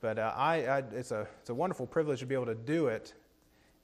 But 0.00 0.18
uh, 0.18 0.32
I, 0.36 0.66
I, 0.66 0.78
it's, 0.92 1.10
a, 1.10 1.26
it's 1.40 1.50
a 1.50 1.54
wonderful 1.54 1.86
privilege 1.86 2.20
to 2.20 2.26
be 2.26 2.34
able 2.34 2.46
to 2.46 2.54
do 2.54 2.86
it, 2.86 3.14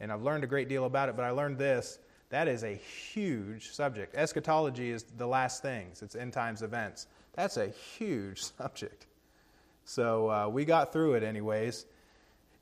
and 0.01 0.13
I've 0.13 0.23
learned 0.23 0.45
a 0.45 0.47
great 0.47 0.69
deal 0.69 0.85
about 0.85 1.09
it. 1.09 1.17
But 1.17 1.25
I 1.25 1.31
learned 1.31 1.59
this 1.59 1.99
that 2.31 2.49
is 2.49 2.65
a 2.65 2.75
huge 2.75 3.73
subject. 3.73 4.15
Eschatology 4.15 4.91
is 4.91 5.03
the 5.03 5.27
last 5.27 5.63
things, 5.63 6.03
it's 6.03 6.15
end 6.15 6.33
times 6.33 6.63
events. 6.63 7.07
That's 7.35 7.57
a 7.57 7.69
huge 7.69 8.43
subject. 8.59 9.07
So 9.85 10.31
uh, 10.31 10.49
we 10.49 10.65
got 10.65 10.93
through 10.93 11.15
it, 11.15 11.23
anyways. 11.23 11.87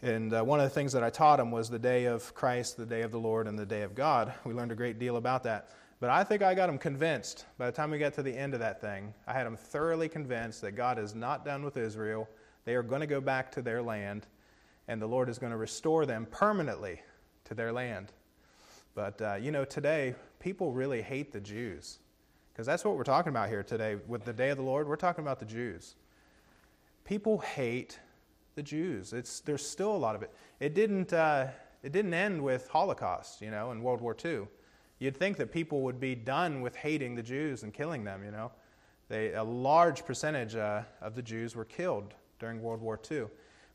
And 0.02 0.32
uh, 0.32 0.42
one 0.42 0.60
of 0.60 0.64
the 0.64 0.74
things 0.74 0.92
that 0.92 1.04
I 1.04 1.10
taught 1.10 1.36
them 1.36 1.50
was 1.50 1.68
the 1.68 1.78
day 1.78 2.06
of 2.06 2.34
Christ, 2.34 2.78
the 2.78 2.86
day 2.86 3.02
of 3.02 3.10
the 3.10 3.20
Lord, 3.20 3.46
and 3.46 3.58
the 3.58 3.66
day 3.66 3.82
of 3.82 3.94
God. 3.94 4.32
We 4.44 4.54
learned 4.54 4.72
a 4.72 4.76
great 4.76 4.98
deal 4.98 5.16
about 5.16 5.42
that. 5.42 5.68
But 6.00 6.08
I 6.08 6.24
think 6.24 6.42
I 6.42 6.54
got 6.54 6.68
them 6.68 6.78
convinced. 6.78 7.44
By 7.58 7.66
the 7.66 7.72
time 7.72 7.90
we 7.90 7.98
got 7.98 8.14
to 8.14 8.22
the 8.22 8.34
end 8.34 8.54
of 8.54 8.60
that 8.60 8.80
thing, 8.80 9.12
I 9.26 9.34
had 9.34 9.44
them 9.44 9.56
thoroughly 9.56 10.08
convinced 10.08 10.62
that 10.62 10.72
God 10.72 10.98
is 10.98 11.14
not 11.14 11.44
done 11.44 11.62
with 11.62 11.76
Israel. 11.76 12.26
They 12.64 12.74
are 12.74 12.82
going 12.82 13.02
to 13.02 13.06
go 13.06 13.20
back 13.20 13.52
to 13.52 13.62
their 13.62 13.82
land, 13.82 14.26
and 14.88 15.02
the 15.02 15.06
Lord 15.06 15.28
is 15.28 15.38
going 15.38 15.52
to 15.52 15.58
restore 15.58 16.06
them 16.06 16.26
permanently 16.30 17.02
to 17.44 17.54
their 17.54 17.70
land. 17.70 18.12
But, 18.94 19.20
uh, 19.20 19.34
you 19.34 19.50
know, 19.50 19.66
today, 19.66 20.14
people 20.38 20.72
really 20.72 21.02
hate 21.02 21.32
the 21.32 21.40
Jews. 21.40 21.98
Because 22.52 22.66
that's 22.66 22.84
what 22.84 22.96
we're 22.96 23.04
talking 23.04 23.30
about 23.30 23.50
here 23.50 23.62
today. 23.62 23.96
With 24.08 24.24
the 24.24 24.32
day 24.32 24.48
of 24.48 24.56
the 24.56 24.62
Lord, 24.62 24.88
we're 24.88 24.96
talking 24.96 25.22
about 25.22 25.38
the 25.38 25.44
Jews. 25.44 25.96
People 27.04 27.38
hate 27.38 27.98
the 28.54 28.62
Jews. 28.62 29.12
It's, 29.12 29.40
there's 29.40 29.66
still 29.66 29.94
a 29.94 29.98
lot 29.98 30.14
of 30.14 30.22
it. 30.22 30.32
It 30.58 30.74
didn't, 30.74 31.12
uh, 31.12 31.48
it 31.82 31.92
didn't 31.92 32.14
end 32.14 32.42
with 32.42 32.68
Holocaust, 32.68 33.40
you 33.40 33.50
know, 33.50 33.72
in 33.72 33.82
World 33.82 34.00
War 34.00 34.16
II. 34.22 34.46
You'd 34.98 35.16
think 35.16 35.38
that 35.38 35.50
people 35.50 35.80
would 35.82 35.98
be 35.98 36.14
done 36.14 36.60
with 36.60 36.76
hating 36.76 37.14
the 37.14 37.22
Jews 37.22 37.62
and 37.62 37.72
killing 37.72 38.04
them, 38.04 38.22
you 38.24 38.30
know. 38.30 38.52
They, 39.08 39.32
a 39.32 39.42
large 39.42 40.04
percentage 40.04 40.54
uh, 40.54 40.82
of 41.00 41.14
the 41.14 41.22
Jews 41.22 41.56
were 41.56 41.64
killed 41.64 42.14
during 42.38 42.62
World 42.62 42.80
War 42.80 43.00
II. 43.10 43.24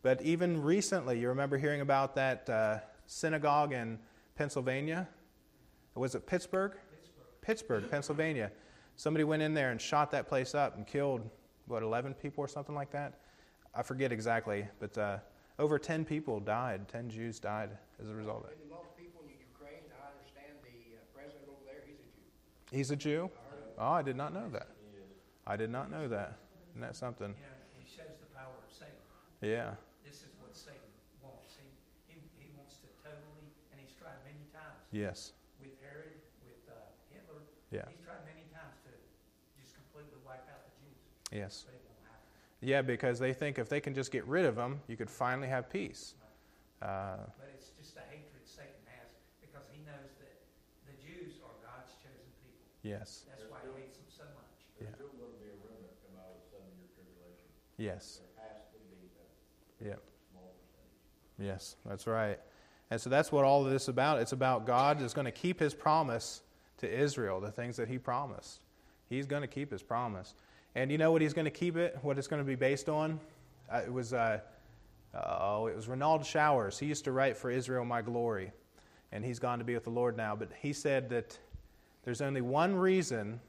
But 0.01 0.21
even 0.21 0.61
recently, 0.61 1.19
you 1.19 1.27
remember 1.29 1.57
hearing 1.57 1.81
about 1.81 2.15
that 2.15 2.49
uh, 2.49 2.79
synagogue 3.07 3.73
in 3.73 3.99
Pennsylvania? 4.35 5.07
Was 5.95 6.13
it 6.13 6.27
Pittsburgh? 6.27 6.73
Pittsburgh? 6.91 7.41
Pittsburgh, 7.41 7.91
Pennsylvania. 7.91 8.51
Somebody 8.97 9.23
went 9.23 9.41
in 9.41 9.53
there 9.53 9.71
and 9.71 9.81
shot 9.81 10.11
that 10.11 10.27
place 10.27 10.53
up 10.55 10.77
and 10.77 10.85
killed, 10.85 11.27
what, 11.67 11.83
11 11.83 12.13
people 12.13 12.43
or 12.43 12.47
something 12.47 12.75
like 12.75 12.91
that? 12.91 13.19
I 13.75 13.83
forget 13.83 14.11
exactly, 14.13 14.65
but 14.79 14.97
uh, 14.97 15.17
over 15.59 15.77
10 15.77 16.05
people 16.05 16.39
died. 16.39 16.87
10 16.87 17.09
Jews 17.09 17.39
died 17.39 17.69
as 18.01 18.09
a 18.09 18.13
result 18.15 18.45
of 18.45 18.51
it. 18.51 18.57
People 18.95 19.21
in 19.27 19.35
Ukraine, 19.51 19.83
I 19.99 20.15
understand 20.15 20.55
the 20.63 20.95
uh, 20.95 21.03
president 21.11 21.43
over 21.51 21.59
there, 21.67 21.83
he's 21.83 21.99
a 21.99 22.07
Jew. 22.15 22.71
He's 22.71 22.91
a 22.91 22.95
Jew? 22.95 23.29
Oh, 23.77 23.91
I 23.91 24.01
did 24.01 24.15
not 24.15 24.33
know 24.33 24.47
that. 24.51 24.71
I 25.45 25.55
did 25.55 25.69
not 25.69 25.91
know 25.91 26.07
that. 26.07 26.39
Isn't 26.71 26.81
that 26.81 26.95
something? 26.95 27.35
Yeah, 27.35 27.51
he 27.75 27.83
shows 27.83 28.15
the 28.19 28.31
power 28.31 28.55
of 28.55 28.71
Satan. 28.71 28.95
Yeah. 29.43 29.75
This 30.07 30.23
is 30.23 30.31
what 30.39 30.55
Satan 30.55 30.89
wants. 31.21 31.59
He, 31.59 31.67
he, 32.07 32.17
he 32.39 32.47
wants 32.55 32.79
to 32.81 32.87
totally, 33.03 33.45
and 33.71 33.77
he's 33.77 33.93
tried 33.93 34.17
many 34.25 34.41
times. 34.55 34.79
Yes. 34.89 35.35
With 35.59 35.75
Herod, 35.83 36.17
with 36.47 36.63
uh, 36.71 36.79
Hitler. 37.11 37.43
Yeah. 37.69 37.85
He's 37.91 38.01
tried 38.01 38.23
many 38.25 38.47
times 38.49 38.79
to 38.87 38.91
just 39.59 39.77
completely 39.77 40.17
wipe 40.25 40.47
out 40.49 40.65
the 40.65 40.73
Jews. 40.81 40.99
Yes. 41.29 41.67
But 41.67 41.77
it 41.77 41.83
won't 41.83 41.84
happen. 41.84 41.84
Yeah, 42.65 42.81
because 42.81 43.19
they 43.19 43.31
think 43.31 43.59
if 43.59 43.69
they 43.69 43.79
can 43.79 43.93
just 43.93 44.11
get 44.11 44.25
rid 44.25 44.43
of 44.43 44.55
them, 44.55 44.81
you 44.87 44.97
could 44.97 45.09
finally 45.09 45.47
have 45.47 45.69
peace. 45.69 46.15
Uh, 46.81 47.17
But 47.37 47.53
it's 47.53 47.69
just 47.77 47.95
a 47.95 48.01
hatred 48.09 48.41
Satan 48.43 48.81
has 48.97 49.13
because 49.39 49.61
he 49.71 49.85
knows 49.85 50.09
that 50.17 50.33
the 50.89 50.97
Jews 50.97 51.37
are 51.45 51.53
God's 51.61 51.93
chosen 52.01 52.25
people. 52.41 52.65
yes. 52.81 53.25
That's 53.29 53.45
why 53.53 53.61
he 53.61 53.69
hates 53.85 53.97
them 54.01 54.09
so 54.09 54.23
much. 54.33 54.49
Yeah. 54.81 54.89
There's 54.89 54.95
still 54.97 55.13
going 55.13 55.37
to 55.37 55.39
be 55.45 55.53
a 55.53 55.57
remnant 55.61 55.93
come 56.09 56.17
out 56.17 56.33
of 56.33 56.41
the 56.41 56.45
seven-year 56.57 56.89
tribulation. 56.97 57.47
Yes. 57.77 58.25
There 58.25 58.49
has 58.49 58.65
to 58.73 58.77
be 58.81 59.13
a 59.13 59.93
Yep. 59.93 60.01
small 60.33 60.49
percentage. 60.57 61.05
Yes, 61.37 61.77
that's 61.85 62.07
right. 62.09 62.41
And 62.89 62.97
so 62.99 63.09
that's 63.13 63.31
what 63.31 63.45
all 63.45 63.61
of 63.63 63.69
this 63.71 63.83
is 63.83 63.89
about. 63.93 64.25
It's 64.25 64.33
about 64.33 64.65
God 64.65 65.01
is 65.05 65.13
going 65.13 65.25
to 65.25 65.31
keep 65.31 65.59
his 65.59 65.75
promise 65.77 66.41
to 66.81 66.89
Israel, 66.89 67.39
the 67.39 67.51
things 67.53 67.77
that 67.77 67.87
he 67.89 67.99
promised. 68.01 68.65
He's 69.05 69.27
going 69.29 69.41
to 69.45 69.47
keep 69.47 69.69
his 69.69 69.83
promise. 69.83 70.33
And 70.75 70.91
you 70.91 70.97
know 70.97 71.13
what 71.13 71.21
he's 71.21 71.33
going 71.33 71.45
to 71.45 71.51
keep 71.51 71.77
it? 71.77 71.97
What 72.01 72.17
it's 72.17 72.27
going 72.27 72.41
to 72.41 72.45
be 72.45 72.55
based 72.55 72.89
on? 72.89 73.19
Uh, 73.71 73.81
it 73.85 73.91
was 73.91 74.11
uh, 74.13 74.39
oh, 75.13 75.67
it 75.67 75.75
was 75.75 75.87
Renald 75.87 76.25
Showers. 76.25 76.77
He 76.77 76.85
used 76.85 77.05
to 77.05 77.13
write 77.13 77.37
for 77.37 77.49
Israel 77.49 77.85
My 77.85 78.01
Glory, 78.01 78.51
and 79.13 79.23
he's 79.23 79.39
gone 79.39 79.57
to 79.59 79.65
be 79.65 79.73
with 79.73 79.85
the 79.85 79.89
Lord 79.89 80.17
now. 80.17 80.35
But 80.35 80.49
he 80.61 80.73
said 80.73 81.09
that 81.09 81.39
there's 82.03 82.21
only 82.21 82.41
one 82.41 82.75
reason 82.75 83.39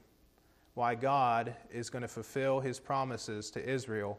why 0.73 0.95
God 0.95 1.53
is 1.69 1.89
going 1.89 2.03
to 2.03 2.07
fulfill 2.07 2.61
his 2.61 2.79
promises 2.79 3.51
to 3.51 3.69
Israel 3.69 4.17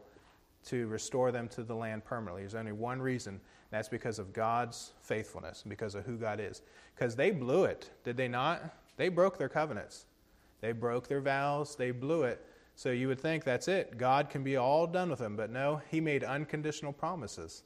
to 0.65 0.87
restore 0.87 1.31
them 1.31 1.47
to 1.47 1.63
the 1.63 1.75
land 1.75 2.05
permanently. 2.05 2.43
There's 2.43 2.53
only 2.53 2.73
one 2.73 3.01
reason. 3.01 3.41
That's 3.71 3.89
because 3.89 4.19
of 4.19 4.33
God's 4.33 4.93
faithfulness 5.01 5.63
and 5.63 5.69
because 5.69 5.95
of 5.95 6.05
who 6.05 6.17
God 6.17 6.39
is. 6.39 6.61
Because 6.95 7.15
they 7.15 7.31
blew 7.31 7.63
it, 7.63 7.89
did 8.03 8.17
they 8.17 8.27
not? 8.27 8.61
They 8.97 9.09
broke 9.09 9.37
their 9.37 9.49
covenants. 9.49 10.05
They 10.61 10.73
broke 10.73 11.07
their 11.07 11.21
vows. 11.21 11.75
They 11.75 11.91
blew 11.91 12.23
it. 12.23 12.45
So 12.79 12.91
you 12.91 13.09
would 13.09 13.19
think 13.19 13.43
that's 13.43 13.67
it. 13.67 13.97
God 13.97 14.29
can 14.29 14.41
be 14.41 14.55
all 14.55 14.87
done 14.87 15.09
with 15.09 15.19
them. 15.19 15.35
But 15.35 15.49
no, 15.49 15.81
He 15.91 15.99
made 15.99 16.23
unconditional 16.23 16.93
promises 16.93 17.63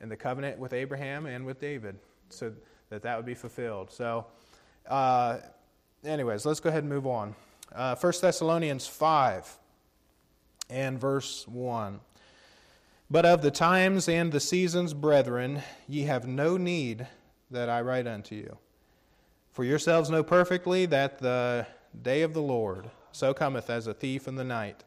in 0.00 0.08
the 0.08 0.16
covenant 0.16 0.58
with 0.58 0.72
Abraham 0.72 1.26
and 1.26 1.46
with 1.46 1.60
David 1.60 1.96
so 2.28 2.52
that 2.90 3.02
that 3.02 3.16
would 3.16 3.24
be 3.24 3.34
fulfilled. 3.34 3.92
So 3.92 4.26
uh, 4.88 5.38
anyways, 6.04 6.44
let's 6.44 6.58
go 6.58 6.68
ahead 6.68 6.82
and 6.82 6.92
move 6.92 7.06
on. 7.06 7.36
Uh, 7.72 7.94
1 7.94 8.12
Thessalonians 8.20 8.88
5 8.88 9.56
and 10.68 11.00
verse 11.00 11.46
1. 11.46 12.00
But 13.08 13.24
of 13.24 13.40
the 13.40 13.52
times 13.52 14.08
and 14.08 14.32
the 14.32 14.40
seasons, 14.40 14.94
brethren, 14.94 15.62
ye 15.86 16.02
have 16.02 16.26
no 16.26 16.56
need 16.56 17.06
that 17.52 17.68
I 17.68 17.82
write 17.82 18.08
unto 18.08 18.34
you. 18.34 18.58
For 19.52 19.62
yourselves 19.62 20.10
know 20.10 20.24
perfectly 20.24 20.86
that 20.86 21.20
the 21.20 21.68
day 22.02 22.22
of 22.22 22.34
the 22.34 22.42
Lord 22.42 22.90
so 23.16 23.32
cometh 23.32 23.70
as 23.70 23.86
a 23.86 23.94
thief 23.94 24.28
in 24.28 24.34
the 24.34 24.44
night. 24.44 24.84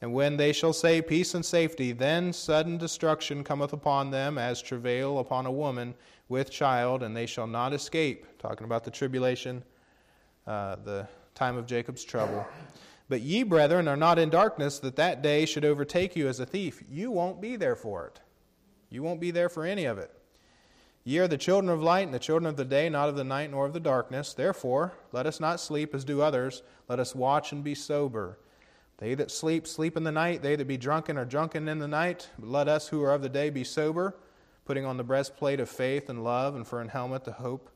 And 0.00 0.12
when 0.12 0.36
they 0.36 0.52
shall 0.52 0.72
say 0.72 1.02
peace 1.02 1.34
and 1.34 1.44
safety, 1.44 1.92
then 1.92 2.32
sudden 2.32 2.78
destruction 2.78 3.42
cometh 3.42 3.72
upon 3.72 4.10
them 4.10 4.38
as 4.38 4.62
travail 4.62 5.18
upon 5.18 5.46
a 5.46 5.50
woman 5.50 5.94
with 6.28 6.50
child, 6.50 7.02
and 7.02 7.16
they 7.16 7.26
shall 7.26 7.46
not 7.46 7.72
escape. 7.72 8.26
Talking 8.38 8.64
about 8.64 8.84
the 8.84 8.90
tribulation, 8.90 9.64
uh, 10.46 10.76
the 10.84 11.08
time 11.34 11.56
of 11.56 11.66
Jacob's 11.66 12.04
trouble. 12.04 12.46
But 13.08 13.22
ye, 13.22 13.42
brethren, 13.42 13.88
are 13.88 13.96
not 13.96 14.18
in 14.18 14.28
darkness, 14.28 14.78
that 14.80 14.96
that 14.96 15.22
day 15.22 15.46
should 15.46 15.64
overtake 15.64 16.14
you 16.14 16.28
as 16.28 16.40
a 16.40 16.46
thief. 16.46 16.82
You 16.88 17.10
won't 17.10 17.40
be 17.40 17.56
there 17.56 17.76
for 17.76 18.06
it. 18.06 18.20
You 18.90 19.02
won't 19.02 19.20
be 19.20 19.30
there 19.30 19.48
for 19.48 19.64
any 19.64 19.86
of 19.86 19.98
it. 19.98 20.12
Ye 21.04 21.18
are 21.18 21.28
the 21.28 21.38
children 21.38 21.70
of 21.70 21.82
light 21.82 22.04
and 22.04 22.12
the 22.12 22.18
children 22.18 22.46
of 22.46 22.56
the 22.56 22.64
day, 22.64 22.88
not 22.88 23.08
of 23.08 23.16
the 23.16 23.24
night 23.24 23.50
nor 23.50 23.64
of 23.64 23.72
the 23.72 23.80
darkness. 23.80 24.34
Therefore, 24.34 24.92
let 25.12 25.26
us 25.26 25.40
not 25.40 25.60
sleep 25.60 25.94
as 25.94 26.04
do 26.04 26.20
others. 26.20 26.62
Let 26.88 27.00
us 27.00 27.14
watch 27.14 27.52
and 27.52 27.64
be 27.64 27.74
sober. 27.74 28.38
They 28.98 29.14
that 29.14 29.30
sleep, 29.30 29.66
sleep 29.66 29.96
in 29.96 30.04
the 30.04 30.12
night. 30.12 30.42
They 30.42 30.56
that 30.56 30.66
be 30.66 30.76
drunken 30.76 31.16
are 31.16 31.24
drunken 31.24 31.68
in 31.68 31.78
the 31.78 31.88
night. 31.88 32.28
But 32.38 32.50
let 32.50 32.68
us 32.68 32.88
who 32.88 33.02
are 33.04 33.14
of 33.14 33.22
the 33.22 33.28
day 33.28 33.48
be 33.48 33.64
sober, 33.64 34.16
putting 34.64 34.84
on 34.84 34.96
the 34.96 35.04
breastplate 35.04 35.60
of 35.60 35.70
faith 35.70 36.10
and 36.10 36.24
love, 36.24 36.56
and 36.56 36.66
for 36.66 36.80
an 36.80 36.88
helmet 36.88 37.24
the 37.24 37.32
hope 37.32 37.70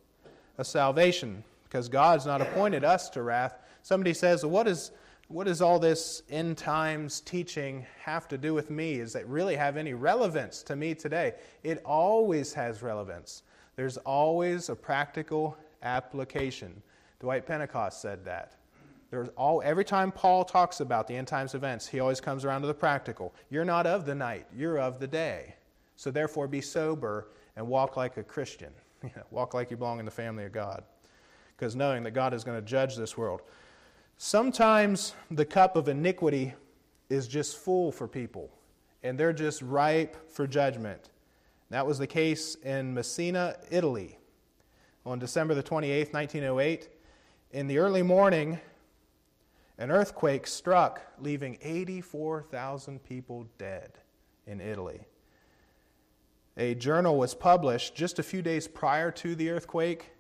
of 0.58 0.66
salvation. 0.66 1.44
Because 1.64 1.88
God's 1.88 2.26
not 2.26 2.42
appointed 2.42 2.84
us 2.84 3.08
to 3.10 3.22
wrath. 3.22 3.54
Somebody 3.82 4.12
says, 4.12 4.42
well, 4.42 4.50
what, 4.50 4.68
is, 4.68 4.90
what 5.32 5.46
does 5.46 5.62
all 5.62 5.78
this 5.78 6.22
end 6.30 6.58
times 6.58 7.20
teaching 7.20 7.86
have 8.04 8.28
to 8.28 8.36
do 8.36 8.52
with 8.52 8.70
me? 8.70 8.98
Does 8.98 9.16
it 9.16 9.26
really 9.26 9.56
have 9.56 9.78
any 9.78 9.94
relevance 9.94 10.62
to 10.64 10.76
me 10.76 10.94
today? 10.94 11.34
It 11.62 11.80
always 11.84 12.52
has 12.52 12.82
relevance. 12.82 13.42
There's 13.74 13.96
always 13.96 14.68
a 14.68 14.76
practical 14.76 15.56
application. 15.82 16.82
Dwight 17.18 17.46
Pentecost 17.46 18.02
said 18.02 18.24
that. 18.26 18.56
There's 19.10 19.28
all, 19.36 19.62
every 19.64 19.84
time 19.84 20.12
Paul 20.12 20.44
talks 20.44 20.80
about 20.80 21.08
the 21.08 21.16
end 21.16 21.28
times 21.28 21.54
events, 21.54 21.86
he 21.86 22.00
always 22.00 22.20
comes 22.20 22.44
around 22.44 22.60
to 22.62 22.66
the 22.66 22.74
practical. 22.74 23.34
You're 23.50 23.64
not 23.64 23.86
of 23.86 24.04
the 24.04 24.14
night, 24.14 24.46
you're 24.54 24.78
of 24.78 24.98
the 24.98 25.06
day. 25.06 25.54
So 25.96 26.10
therefore, 26.10 26.46
be 26.46 26.60
sober 26.60 27.28
and 27.56 27.66
walk 27.66 27.96
like 27.96 28.18
a 28.18 28.22
Christian. 28.22 28.72
walk 29.30 29.54
like 29.54 29.70
you 29.70 29.76
belong 29.78 29.98
in 29.98 30.04
the 30.04 30.10
family 30.10 30.44
of 30.44 30.52
God. 30.52 30.84
Because 31.56 31.74
knowing 31.74 32.02
that 32.02 32.10
God 32.10 32.34
is 32.34 32.44
going 32.44 32.58
to 32.58 32.66
judge 32.66 32.96
this 32.96 33.16
world. 33.16 33.42
Sometimes 34.24 35.16
the 35.32 35.44
cup 35.44 35.74
of 35.74 35.88
iniquity 35.88 36.54
is 37.10 37.26
just 37.26 37.56
full 37.56 37.90
for 37.90 38.06
people, 38.06 38.52
and 39.02 39.18
they're 39.18 39.32
just 39.32 39.60
ripe 39.62 40.30
for 40.30 40.46
judgment. 40.46 41.10
That 41.70 41.84
was 41.88 41.98
the 41.98 42.06
case 42.06 42.54
in 42.62 42.94
Messina, 42.94 43.56
Italy, 43.68 44.20
on 45.04 45.18
December 45.18 45.54
the 45.54 45.62
28th, 45.64 46.12
1908. 46.12 46.88
In 47.50 47.66
the 47.66 47.78
early 47.78 48.04
morning, 48.04 48.60
an 49.76 49.90
earthquake 49.90 50.46
struck, 50.46 51.02
leaving 51.18 51.58
84,000 51.60 53.02
people 53.02 53.48
dead 53.58 53.90
in 54.46 54.60
Italy. 54.60 55.00
A 56.56 56.76
journal 56.76 57.18
was 57.18 57.34
published 57.34 57.96
just 57.96 58.20
a 58.20 58.22
few 58.22 58.40
days 58.40 58.68
prior 58.68 59.10
to 59.10 59.34
the 59.34 59.50
earthquake, 59.50 60.12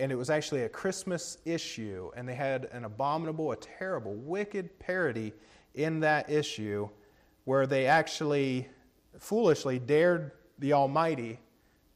and 0.00 0.10
it 0.10 0.14
was 0.16 0.30
actually 0.30 0.62
a 0.62 0.68
Christmas 0.68 1.36
issue, 1.44 2.10
and 2.16 2.26
they 2.26 2.34
had 2.34 2.70
an 2.72 2.84
abominable, 2.84 3.52
a 3.52 3.56
terrible, 3.56 4.14
wicked 4.14 4.78
parody 4.78 5.34
in 5.74 6.00
that 6.00 6.30
issue 6.30 6.88
where 7.44 7.66
they 7.66 7.86
actually 7.86 8.66
foolishly 9.18 9.78
dared 9.78 10.32
the 10.58 10.72
Almighty 10.72 11.38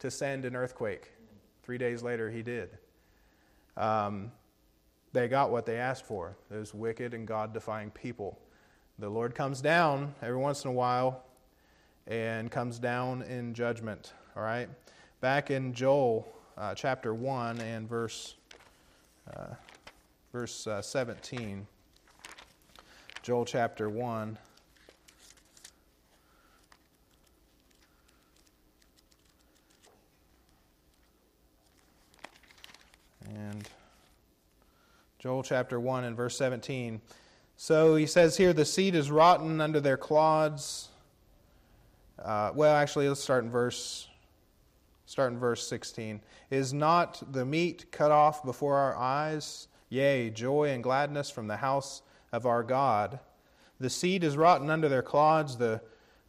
to 0.01 0.11
send 0.11 0.45
an 0.45 0.55
earthquake. 0.55 1.13
Three 1.63 1.79
days 1.79 2.03
later, 2.03 2.31
he 2.31 2.43
did. 2.43 2.77
Um, 3.79 4.31
they 5.15 5.27
got 5.27 5.51
what 5.51 5.65
they 5.65 5.79
asked 5.79 6.05
for 6.05 6.37
those 6.51 6.75
wicked 6.75 7.15
and 7.15 7.27
God 7.27 7.55
defying 7.55 7.91
people. 7.91 8.39
The 8.99 9.09
Lord 9.09 9.35
comes 9.35 9.63
down 9.63 10.15
every 10.21 10.37
once 10.37 10.65
in 10.65 10.71
a 10.71 10.75
while 10.75 11.25
and 12.07 12.51
comes 12.51 12.79
down 12.79 13.23
in 13.23 13.55
judgment. 13.55 14.13
All 14.37 14.43
right? 14.43 14.69
Back 15.23 15.51
in 15.51 15.73
Joel 15.73 16.29
uh, 16.57 16.75
chapter 16.75 17.15
1 17.15 17.61
and 17.61 17.89
verse, 17.89 18.35
uh, 19.35 19.55
verse 20.33 20.67
uh, 20.67 20.81
17. 20.81 21.67
Joel 23.23 23.45
chapter 23.45 23.89
1. 23.89 24.39
And 33.27 33.69
Joel 35.19 35.43
chapter 35.43 35.81
1 35.81 36.05
and 36.05 36.17
verse 36.17 36.37
17. 36.37 37.01
So 37.57 37.97
he 37.97 38.07
says 38.07 38.37
here, 38.37 38.53
the 38.53 38.65
seed 38.65 38.95
is 38.95 39.11
rotten 39.11 39.61
under 39.61 39.81
their 39.81 39.97
clods. 39.97 40.91
Uh, 42.23 42.53
well, 42.55 42.77
actually, 42.77 43.09
let's 43.09 43.23
start 43.23 43.45
in 43.45 43.51
verse. 43.51 44.09
Start 45.15 45.33
in 45.33 45.39
verse 45.39 45.65
16. 45.69 46.21
Is 46.51 46.75
not 46.75 47.23
the 47.33 47.45
meat 47.45 47.93
cut 47.93 48.11
off 48.11 48.43
before 48.45 48.75
our 48.79 48.97
eyes? 48.97 49.69
Yea, 49.89 50.29
joy 50.29 50.71
and 50.71 50.83
gladness 50.83 51.31
from 51.31 51.47
the 51.47 51.59
house 51.59 52.03
of 52.33 52.47
our 52.47 52.65
God. 52.65 53.21
The 53.79 53.89
seed 53.89 54.25
is 54.25 54.37
rotten 54.37 54.71
under 54.71 54.89
their 54.89 55.05
clods. 55.05 55.57
The 55.57 55.81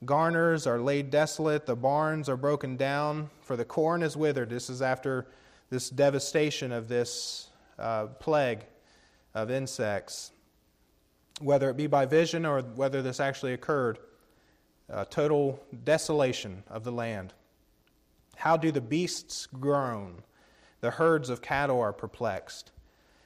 garners 0.05 0.67
are 0.67 0.79
laid 0.79 1.09
desolate. 1.09 1.65
The 1.65 1.75
barns 1.75 2.29
are 2.29 2.37
broken 2.37 2.77
down. 2.77 3.31
For 3.41 3.55
the 3.57 3.65
corn 3.65 4.03
is 4.03 4.15
withered. 4.15 4.51
This 4.51 4.69
is 4.69 4.83
after 4.83 5.25
this 5.71 5.89
devastation 5.89 6.71
of 6.71 6.87
this 6.87 7.47
uh, 7.79 8.05
plague 8.19 8.67
of 9.33 9.49
insects, 9.49 10.31
whether 11.41 11.71
it 11.71 11.75
be 11.75 11.87
by 11.87 12.05
vision 12.05 12.45
or 12.45 12.61
whether 12.61 13.01
this 13.01 13.19
actually 13.19 13.53
occurred. 13.53 13.97
total 15.09 15.59
desolation 15.83 16.61
of 16.69 16.83
the 16.83 16.91
land. 16.91 17.33
How 18.35 18.57
do 18.57 18.71
the 18.71 18.81
beasts 18.81 19.47
groan? 19.47 20.23
The 20.81 20.91
herds 20.91 21.29
of 21.29 21.41
cattle 21.41 21.81
are 21.81 21.93
perplexed. 21.93 22.71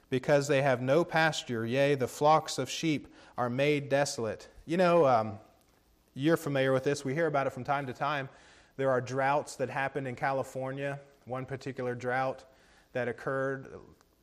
Because 0.08 0.48
they 0.48 0.62
have 0.62 0.82
no 0.82 1.04
pasture, 1.04 1.64
yea, 1.64 1.94
the 1.94 2.08
flocks 2.08 2.58
of 2.58 2.68
sheep 2.68 3.06
are 3.38 3.48
made 3.48 3.88
desolate. 3.88 4.48
You 4.66 4.76
know, 4.76 5.06
um, 5.06 5.38
you're 6.14 6.36
familiar 6.36 6.72
with 6.72 6.82
this. 6.82 7.04
We 7.04 7.14
hear 7.14 7.26
about 7.26 7.46
it 7.46 7.52
from 7.52 7.62
time 7.62 7.86
to 7.86 7.92
time. 7.92 8.28
There 8.76 8.90
are 8.90 9.00
droughts 9.00 9.56
that 9.56 9.70
happen 9.70 10.06
in 10.06 10.16
California. 10.16 10.98
One 11.26 11.44
particular 11.44 11.94
drought 11.94 12.44
that 12.92 13.08
occurred 13.08 13.68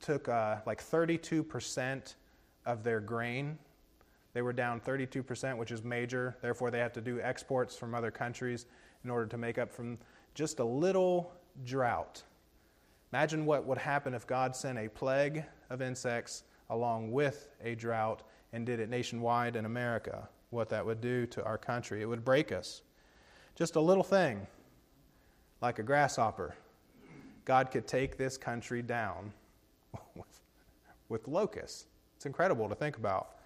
took 0.01 0.27
uh, 0.27 0.57
like 0.65 0.83
32% 0.83 2.15
of 2.65 2.83
their 2.83 2.99
grain. 2.99 3.57
They 4.33 4.41
were 4.41 4.53
down 4.53 4.79
32%, 4.81 5.57
which 5.57 5.71
is 5.71 5.83
major. 5.83 6.35
Therefore, 6.41 6.69
they 6.69 6.79
had 6.79 6.93
to 6.95 7.01
do 7.01 7.19
exports 7.21 7.75
from 7.75 7.95
other 7.95 8.11
countries 8.11 8.65
in 9.03 9.09
order 9.09 9.25
to 9.25 9.37
make 9.37 9.57
up 9.57 9.71
from 9.71 9.97
just 10.37 10.59
a 10.59 10.63
little 10.63 11.33
drought. 11.65 12.21
Imagine 13.11 13.43
what 13.47 13.65
would 13.65 13.79
happen 13.79 14.13
if 14.13 14.27
God 14.27 14.55
sent 14.55 14.77
a 14.77 14.87
plague 14.87 15.43
of 15.71 15.81
insects 15.81 16.43
along 16.69 17.11
with 17.11 17.49
a 17.63 17.73
drought 17.73 18.21
and 18.53 18.63
did 18.63 18.79
it 18.79 18.87
nationwide 18.87 19.55
in 19.55 19.65
America. 19.65 20.29
What 20.51 20.69
that 20.69 20.85
would 20.85 21.01
do 21.01 21.25
to 21.25 21.43
our 21.43 21.57
country. 21.57 22.03
It 22.03 22.05
would 22.05 22.23
break 22.23 22.51
us. 22.51 22.83
Just 23.55 23.77
a 23.77 23.81
little 23.81 24.03
thing, 24.03 24.45
like 25.59 25.79
a 25.79 25.83
grasshopper. 25.83 26.55
God 27.43 27.71
could 27.71 27.87
take 27.87 28.15
this 28.15 28.37
country 28.37 28.83
down 28.83 29.33
with, 30.13 30.41
with 31.09 31.27
locusts. 31.27 31.87
It's 32.15 32.27
incredible 32.27 32.69
to 32.69 32.75
think 32.75 32.97
about. 32.97 33.37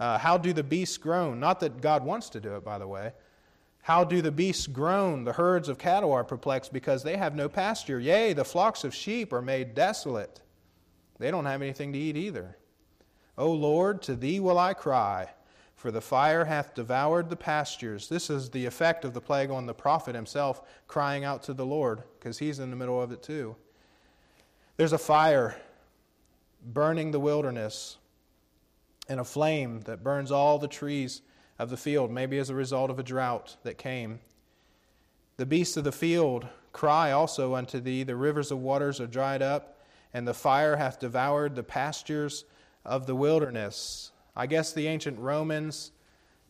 Uh, 0.00 0.18
how 0.18 0.36
do 0.36 0.52
the 0.52 0.64
beasts 0.64 0.96
groan? 0.96 1.38
Not 1.38 1.60
that 1.60 1.80
God 1.80 2.04
wants 2.04 2.28
to 2.30 2.40
do 2.40 2.56
it, 2.56 2.64
by 2.64 2.78
the 2.78 2.88
way. 2.88 3.12
How 3.86 4.02
do 4.02 4.20
the 4.20 4.32
beasts 4.32 4.66
groan? 4.66 5.22
The 5.22 5.34
herds 5.34 5.68
of 5.68 5.78
cattle 5.78 6.12
are 6.12 6.24
perplexed 6.24 6.72
because 6.72 7.04
they 7.04 7.16
have 7.16 7.36
no 7.36 7.48
pasture. 7.48 8.00
Yea, 8.00 8.32
the 8.32 8.44
flocks 8.44 8.82
of 8.82 8.92
sheep 8.92 9.32
are 9.32 9.40
made 9.40 9.76
desolate. 9.76 10.40
They 11.20 11.30
don't 11.30 11.44
have 11.44 11.62
anything 11.62 11.92
to 11.92 11.98
eat 12.00 12.16
either. 12.16 12.56
O 13.38 13.48
Lord, 13.52 14.02
to 14.02 14.16
thee 14.16 14.40
will 14.40 14.58
I 14.58 14.74
cry, 14.74 15.30
for 15.76 15.92
the 15.92 16.00
fire 16.00 16.46
hath 16.46 16.74
devoured 16.74 17.30
the 17.30 17.36
pastures. 17.36 18.08
This 18.08 18.28
is 18.28 18.50
the 18.50 18.66
effect 18.66 19.04
of 19.04 19.14
the 19.14 19.20
plague 19.20 19.52
on 19.52 19.66
the 19.66 19.72
prophet 19.72 20.16
himself, 20.16 20.62
crying 20.88 21.22
out 21.22 21.44
to 21.44 21.54
the 21.54 21.64
Lord, 21.64 22.02
because 22.18 22.40
he's 22.40 22.58
in 22.58 22.70
the 22.70 22.76
middle 22.76 23.00
of 23.00 23.12
it 23.12 23.22
too. 23.22 23.54
There's 24.78 24.94
a 24.94 24.98
fire 24.98 25.54
burning 26.60 27.12
the 27.12 27.20
wilderness 27.20 27.98
and 29.08 29.20
a 29.20 29.24
flame 29.24 29.82
that 29.82 30.02
burns 30.02 30.32
all 30.32 30.58
the 30.58 30.66
trees 30.66 31.22
of 31.58 31.70
the 31.70 31.76
field, 31.76 32.10
maybe 32.10 32.38
as 32.38 32.50
a 32.50 32.54
result 32.54 32.90
of 32.90 32.98
a 32.98 33.02
drought 33.02 33.56
that 33.62 33.78
came. 33.78 34.20
The 35.36 35.46
beasts 35.46 35.76
of 35.76 35.84
the 35.84 35.92
field 35.92 36.46
cry 36.72 37.12
also 37.12 37.54
unto 37.54 37.80
thee, 37.80 38.02
the 38.02 38.16
rivers 38.16 38.50
of 38.50 38.58
waters 38.58 39.00
are 39.00 39.06
dried 39.06 39.42
up, 39.42 39.80
and 40.12 40.26
the 40.26 40.34
fire 40.34 40.76
hath 40.76 41.00
devoured 41.00 41.54
the 41.54 41.62
pastures 41.62 42.44
of 42.84 43.06
the 43.06 43.14
wilderness. 43.14 44.12
I 44.34 44.46
guess 44.46 44.72
the 44.72 44.86
ancient 44.86 45.18
Romans 45.18 45.92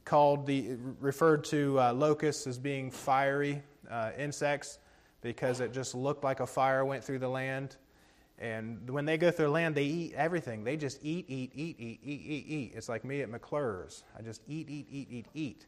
called 0.05 0.47
the 0.47 0.77
referred 1.01 1.45
to 1.45 1.81
uh, 1.81 1.93
locusts 1.93 2.47
as 2.47 2.59
being 2.59 2.91
fiery 2.91 3.63
uh, 3.91 4.11
insects 4.17 4.79
because 5.21 5.61
it 5.61 5.73
just 5.73 5.95
looked 5.95 6.23
like 6.23 6.41
a 6.41 6.47
fire 6.47 6.85
went 6.85 7.03
through 7.03 7.19
the 7.19 7.29
land. 7.29 7.77
And 8.39 8.91
when 8.91 9.07
they 9.07 9.17
go 9.17 9.31
through 9.31 9.49
land, 9.49 9.75
they 9.75 9.85
eat 9.85 10.13
everything. 10.15 10.63
They 10.63 10.77
just 10.77 10.99
eat, 11.03 11.25
eat, 11.29 11.53
eat, 11.55 11.77
eat, 11.79 12.01
eat, 12.05 12.21
eat, 12.27 12.45
eat. 12.49 12.73
It's 12.75 12.89
like 12.89 13.05
me 13.05 13.23
at 13.23 13.31
McClure's. 13.31 14.05
I 14.19 14.23
just 14.23 14.43
eat, 14.47 14.69
eat, 14.69 14.87
eat, 14.91 15.09
eat, 15.11 15.27
eat. 15.33 15.67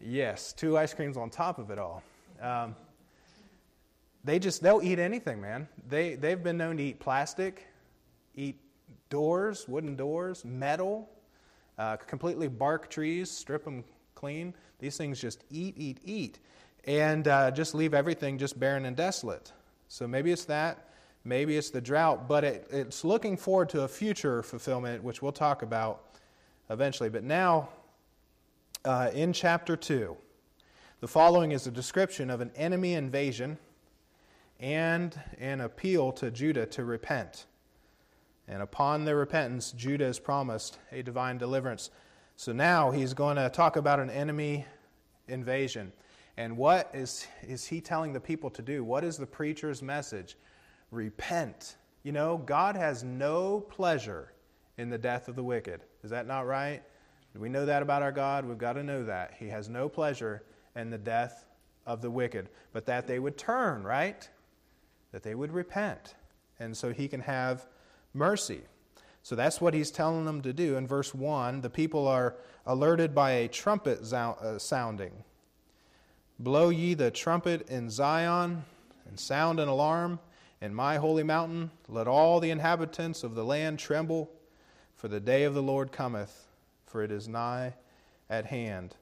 Yes, 0.00 0.52
two 0.52 0.76
ice 0.76 0.92
creams 0.92 1.16
on 1.16 1.30
top 1.30 1.58
of 1.58 1.70
it 1.70 1.78
all. 1.78 2.02
Um, 2.42 2.74
they 4.24 4.38
just 4.40 4.62
they'll 4.62 4.82
eat 4.82 4.98
anything, 4.98 5.40
man. 5.40 5.68
They 5.88 6.16
they've 6.16 6.42
been 6.42 6.56
known 6.56 6.76
to 6.78 6.82
eat 6.82 6.98
plastic, 6.98 7.66
eat 8.34 8.60
doors, 9.08 9.68
wooden 9.68 9.94
doors, 9.94 10.44
metal, 10.44 11.08
uh, 11.78 11.96
completely 11.96 12.48
bark 12.48 12.90
trees, 12.90 13.30
strip 13.30 13.64
them 13.64 13.84
clean. 14.14 14.54
These 14.80 14.96
things 14.96 15.20
just 15.20 15.44
eat, 15.50 15.74
eat, 15.78 16.00
eat, 16.04 16.40
and 16.84 17.26
uh, 17.28 17.52
just 17.52 17.74
leave 17.74 17.94
everything 17.94 18.36
just 18.38 18.58
barren 18.58 18.84
and 18.84 18.96
desolate. 18.96 19.52
So 19.88 20.08
maybe 20.08 20.32
it's 20.32 20.46
that, 20.46 20.85
maybe 21.26 21.56
it's 21.56 21.70
the 21.70 21.80
drought, 21.80 22.28
but 22.28 22.44
it, 22.44 22.68
it's 22.70 23.04
looking 23.04 23.36
forward 23.36 23.68
to 23.70 23.82
a 23.82 23.88
future 23.88 24.42
fulfillment, 24.42 25.02
which 25.02 25.20
we'll 25.20 25.32
talk 25.32 25.62
about 25.62 26.16
eventually. 26.70 27.08
But 27.08 27.24
now, 27.24 27.68
uh, 28.84 29.10
in 29.12 29.32
chapter 29.32 29.76
2, 29.76 30.16
the 31.00 31.08
following 31.08 31.52
is 31.52 31.66
a 31.66 31.70
description 31.70 32.30
of 32.30 32.40
an 32.40 32.52
enemy 32.54 32.94
invasion 32.94 33.58
and 34.60 35.20
an 35.38 35.60
appeal 35.60 36.12
to 36.12 36.30
Judah 36.30 36.64
to 36.66 36.84
repent. 36.84 37.46
And 38.48 38.62
upon 38.62 39.04
their 39.04 39.16
repentance, 39.16 39.72
Judah 39.72 40.06
is 40.06 40.20
promised 40.20 40.78
a 40.92 41.02
divine 41.02 41.36
deliverance. 41.36 41.90
So 42.36 42.52
now 42.52 42.92
he's 42.92 43.12
going 43.12 43.36
to 43.36 43.50
talk 43.50 43.76
about 43.76 43.98
an 43.98 44.08
enemy 44.08 44.64
invasion. 45.26 45.92
And 46.36 46.56
what 46.56 46.90
is, 46.94 47.26
is 47.42 47.66
he 47.66 47.80
telling 47.80 48.12
the 48.12 48.20
people 48.20 48.50
to 48.50 48.62
do? 48.62 48.84
What 48.84 49.02
is 49.04 49.16
the 49.16 49.26
preacher's 49.26 49.82
message? 49.82 50.36
Repent. 50.90 51.76
You 52.02 52.12
know, 52.12 52.38
God 52.38 52.76
has 52.76 53.02
no 53.02 53.60
pleasure 53.60 54.32
in 54.78 54.90
the 54.90 54.98
death 54.98 55.28
of 55.28 55.36
the 55.36 55.42
wicked. 55.42 55.80
Is 56.04 56.10
that 56.10 56.26
not 56.26 56.46
right? 56.46 56.82
We 57.34 57.48
know 57.48 57.66
that 57.66 57.82
about 57.82 58.02
our 58.02 58.12
God? 58.12 58.46
We've 58.46 58.56
got 58.56 58.74
to 58.74 58.82
know 58.82 59.04
that. 59.04 59.34
He 59.38 59.48
has 59.48 59.68
no 59.68 59.88
pleasure 59.88 60.42
in 60.74 60.90
the 60.90 60.98
death 60.98 61.44
of 61.86 62.00
the 62.00 62.10
wicked, 62.10 62.48
but 62.72 62.86
that 62.86 63.06
they 63.06 63.18
would 63.18 63.36
turn, 63.36 63.82
right? 63.82 64.28
That 65.12 65.22
they 65.22 65.34
would 65.34 65.52
repent. 65.52 66.14
And 66.58 66.76
so 66.76 66.92
he 66.92 67.08
can 67.08 67.20
have 67.20 67.66
mercy. 68.14 68.62
So 69.22 69.34
that's 69.34 69.60
what 69.60 69.74
he's 69.74 69.90
telling 69.90 70.24
them 70.24 70.40
to 70.42 70.52
do. 70.52 70.76
In 70.76 70.86
verse 70.86 71.14
1, 71.14 71.60
the 71.60 71.70
people 71.70 72.06
are 72.06 72.36
alerted 72.64 73.14
by 73.14 73.32
a 73.32 73.48
trumpet 73.48 74.12
uh, 74.12 74.58
sounding. 74.58 75.12
Blow 76.38 76.68
ye 76.68 76.94
the 76.94 77.10
trumpet 77.10 77.68
in 77.68 77.90
Zion, 77.90 78.64
and 79.08 79.18
sound 79.18 79.60
an 79.60 79.68
alarm 79.68 80.18
in 80.66 80.74
my 80.74 80.96
holy 80.96 81.22
mountain. 81.22 81.70
Let 81.88 82.08
all 82.08 82.40
the 82.40 82.50
inhabitants 82.50 83.22
of 83.22 83.36
the 83.36 83.44
land 83.44 83.78
tremble, 83.78 84.28
for 84.96 85.06
the 85.06 85.20
day 85.20 85.44
of 85.44 85.54
the 85.54 85.62
Lord 85.62 85.92
cometh, 85.92 86.48
for 86.86 87.04
it 87.04 87.12
is 87.12 87.28
nigh 87.28 87.74
at 88.28 88.46
hand. 88.46 88.96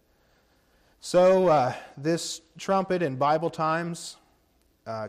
So, 1.00 1.48
uh, 1.48 1.72
this 1.96 2.42
trumpet 2.58 3.02
in 3.02 3.16
Bible 3.16 3.48
times, 3.48 4.18
uh, 4.86 5.08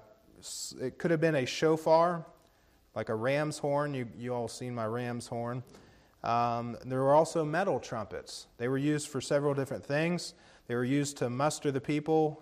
it 0.81 0.97
could 0.97 1.11
have 1.11 1.19
been 1.19 1.35
a 1.35 1.45
shofar 1.45 2.25
like 2.95 3.09
a 3.09 3.15
ram's 3.15 3.57
horn. 3.57 3.93
You, 3.93 4.07
you 4.17 4.33
all 4.33 4.47
seen 4.47 4.73
my 4.73 4.85
ram's 4.85 5.27
horn. 5.27 5.61
Um, 6.23 6.77
there 6.85 6.99
were 6.99 7.13
also 7.13 7.43
metal 7.43 7.81
trumpets. 7.81 8.47
They 8.57 8.69
were 8.69 8.77
used 8.77 9.09
for 9.09 9.19
several 9.19 9.53
different 9.53 9.85
things. 9.85 10.33
They 10.67 10.75
were 10.75 10.85
used 10.85 11.17
to 11.17 11.29
muster 11.29 11.69
the 11.69 11.81
people, 11.81 12.41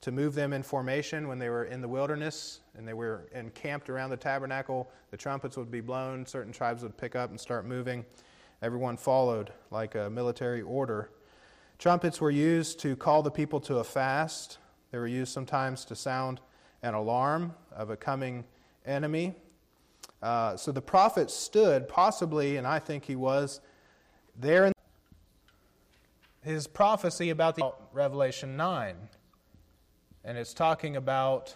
to 0.00 0.10
move 0.10 0.34
them 0.34 0.52
in 0.52 0.62
formation 0.62 1.28
when 1.28 1.38
they 1.38 1.50
were 1.50 1.64
in 1.64 1.80
the 1.80 1.88
wilderness 1.88 2.60
and 2.76 2.88
they 2.88 2.94
were 2.94 3.28
encamped 3.34 3.90
around 3.90 4.10
the 4.10 4.16
tabernacle. 4.16 4.90
The 5.10 5.16
trumpets 5.16 5.56
would 5.56 5.70
be 5.70 5.80
blown, 5.80 6.24
certain 6.24 6.52
tribes 6.52 6.82
would 6.82 6.96
pick 6.96 7.14
up 7.14 7.30
and 7.30 7.38
start 7.38 7.66
moving. 7.66 8.04
Everyone 8.62 8.96
followed 8.96 9.52
like 9.70 9.94
a 9.94 10.08
military 10.08 10.62
order. 10.62 11.10
Trumpets 11.78 12.20
were 12.20 12.30
used 12.30 12.78
to 12.80 12.96
call 12.96 13.22
the 13.22 13.30
people 13.30 13.60
to 13.60 13.78
a 13.78 13.84
fast. 13.84 14.58
They 14.90 14.98
were 14.98 15.06
used 15.06 15.32
sometimes 15.32 15.84
to 15.86 15.96
sound 15.96 16.40
an 16.82 16.94
alarm 16.94 17.54
of 17.72 17.90
a 17.90 17.96
coming 17.96 18.44
enemy. 18.86 19.34
Uh, 20.22 20.56
so 20.56 20.72
the 20.72 20.82
prophet 20.82 21.30
stood, 21.30 21.88
possibly, 21.88 22.56
and 22.56 22.66
I 22.66 22.78
think 22.78 23.04
he 23.04 23.16
was, 23.16 23.60
there 24.38 24.66
in 24.66 24.72
his 26.42 26.66
prophecy 26.66 27.30
about 27.30 27.56
the 27.56 27.72
Revelation 27.92 28.56
9. 28.56 28.96
And 30.24 30.36
it's 30.36 30.54
talking 30.54 30.96
about 30.96 31.54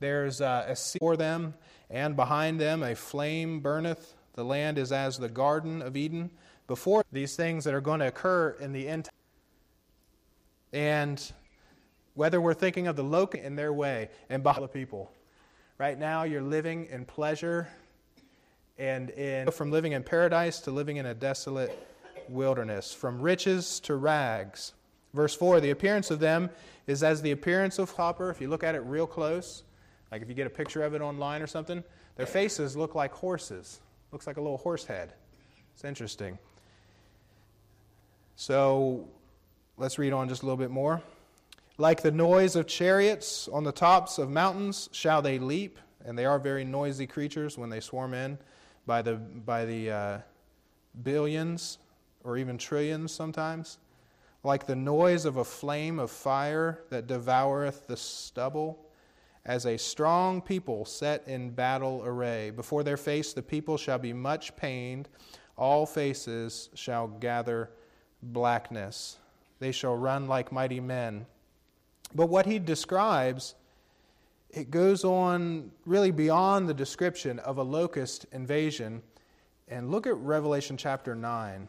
there's 0.00 0.40
uh, 0.40 0.66
a 0.68 0.76
sea 0.76 0.98
for 0.98 1.16
them, 1.16 1.54
and 1.90 2.16
behind 2.16 2.60
them 2.60 2.82
a 2.82 2.94
flame 2.94 3.60
burneth. 3.60 4.14
The 4.34 4.44
land 4.44 4.78
is 4.78 4.92
as 4.92 5.18
the 5.18 5.28
Garden 5.28 5.82
of 5.82 5.96
Eden. 5.96 6.30
Before 6.66 7.04
these 7.12 7.36
things 7.36 7.64
that 7.64 7.74
are 7.74 7.80
going 7.80 8.00
to 8.00 8.08
occur 8.08 8.56
in 8.60 8.72
the 8.72 8.88
end. 8.88 9.08
And 10.72 11.32
whether 12.14 12.40
we're 12.40 12.54
thinking 12.54 12.86
of 12.86 12.96
the 12.96 13.04
locust 13.04 13.44
in 13.44 13.56
their 13.56 13.72
way 13.72 14.08
and 14.28 14.42
by 14.42 14.58
the 14.58 14.68
people. 14.68 15.12
Right 15.78 15.98
now, 15.98 16.22
you're 16.22 16.42
living 16.42 16.86
in 16.86 17.04
pleasure 17.04 17.68
and 18.78 19.10
in, 19.10 19.50
from 19.50 19.70
living 19.70 19.92
in 19.92 20.02
paradise 20.02 20.60
to 20.60 20.70
living 20.70 20.96
in 20.96 21.06
a 21.06 21.14
desolate 21.14 21.88
wilderness, 22.28 22.92
from 22.92 23.20
riches 23.20 23.80
to 23.80 23.96
rags. 23.96 24.72
Verse 25.14 25.34
4 25.34 25.60
The 25.60 25.70
appearance 25.70 26.10
of 26.10 26.18
them 26.20 26.50
is 26.86 27.02
as 27.02 27.22
the 27.22 27.30
appearance 27.30 27.78
of 27.78 27.94
copper. 27.94 28.28
If 28.28 28.40
you 28.40 28.48
look 28.48 28.62
at 28.62 28.74
it 28.74 28.80
real 28.80 29.06
close, 29.06 29.62
like 30.12 30.20
if 30.20 30.28
you 30.28 30.34
get 30.34 30.46
a 30.46 30.50
picture 30.50 30.82
of 30.82 30.92
it 30.94 31.00
online 31.00 31.40
or 31.40 31.46
something, 31.46 31.82
their 32.16 32.26
faces 32.26 32.76
look 32.76 32.94
like 32.94 33.12
horses. 33.12 33.80
Looks 34.12 34.26
like 34.26 34.36
a 34.36 34.40
little 34.40 34.58
horse 34.58 34.84
head. 34.84 35.14
It's 35.72 35.84
interesting. 35.84 36.38
So 38.36 39.08
let's 39.76 39.98
read 39.98 40.12
on 40.12 40.28
just 40.28 40.42
a 40.42 40.46
little 40.46 40.58
bit 40.58 40.70
more. 40.70 41.02
Like 41.78 42.02
the 42.02 42.10
noise 42.10 42.54
of 42.54 42.66
chariots 42.66 43.48
on 43.48 43.64
the 43.64 43.72
tops 43.72 44.18
of 44.18 44.30
mountains 44.30 44.88
shall 44.92 45.22
they 45.22 45.38
leap, 45.38 45.78
and 46.04 46.16
they 46.16 46.24
are 46.24 46.38
very 46.38 46.64
noisy 46.64 47.06
creatures 47.06 47.58
when 47.58 47.70
they 47.70 47.80
swarm 47.80 48.14
in 48.14 48.38
by 48.86 49.02
the, 49.02 49.14
by 49.14 49.64
the 49.64 49.90
uh, 49.90 50.18
billions 51.02 51.78
or 52.22 52.36
even 52.36 52.58
trillions 52.58 53.10
sometimes. 53.10 53.78
Like 54.44 54.66
the 54.66 54.76
noise 54.76 55.24
of 55.24 55.38
a 55.38 55.44
flame 55.44 55.98
of 55.98 56.10
fire 56.10 56.84
that 56.90 57.08
devoureth 57.08 57.86
the 57.86 57.96
stubble, 57.96 58.78
as 59.44 59.66
a 59.66 59.76
strong 59.76 60.40
people 60.40 60.84
set 60.84 61.26
in 61.26 61.50
battle 61.50 62.02
array. 62.04 62.50
Before 62.50 62.84
their 62.84 62.96
face 62.96 63.32
the 63.32 63.42
people 63.42 63.76
shall 63.76 63.98
be 63.98 64.12
much 64.12 64.54
pained, 64.56 65.08
all 65.56 65.84
faces 65.86 66.70
shall 66.74 67.08
gather 67.08 67.70
blackness. 68.22 69.18
They 69.58 69.72
shall 69.72 69.96
run 69.96 70.28
like 70.28 70.52
mighty 70.52 70.80
men 70.80 71.26
but 72.14 72.28
what 72.28 72.46
he 72.46 72.58
describes, 72.58 73.54
it 74.50 74.70
goes 74.70 75.04
on 75.04 75.72
really 75.84 76.12
beyond 76.12 76.68
the 76.68 76.74
description 76.74 77.40
of 77.40 77.58
a 77.58 77.62
locust 77.62 78.26
invasion. 78.32 79.02
And 79.66 79.90
look 79.90 80.06
at 80.06 80.16
Revelation 80.16 80.76
chapter 80.76 81.14
9. 81.14 81.68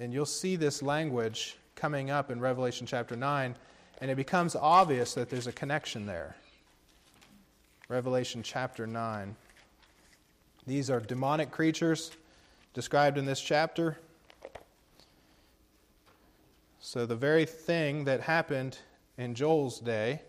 And 0.00 0.14
you'll 0.14 0.24
see 0.24 0.56
this 0.56 0.82
language 0.82 1.58
coming 1.76 2.10
up 2.10 2.30
in 2.30 2.40
Revelation 2.40 2.86
chapter 2.86 3.16
9, 3.16 3.54
and 4.00 4.10
it 4.10 4.16
becomes 4.16 4.56
obvious 4.56 5.12
that 5.12 5.28
there's 5.28 5.46
a 5.46 5.52
connection 5.52 6.06
there. 6.06 6.34
Revelation 7.90 8.42
chapter 8.42 8.86
9. 8.86 9.36
These 10.66 10.88
are 10.88 11.00
demonic 11.00 11.50
creatures 11.50 12.12
described 12.72 13.18
in 13.18 13.26
this 13.26 13.42
chapter. 13.42 13.98
So, 16.80 17.04
the 17.04 17.16
very 17.16 17.44
thing 17.44 18.04
that 18.04 18.22
happened 18.22 18.78
in 19.18 19.34
Joel's 19.34 19.80
day 19.80 20.22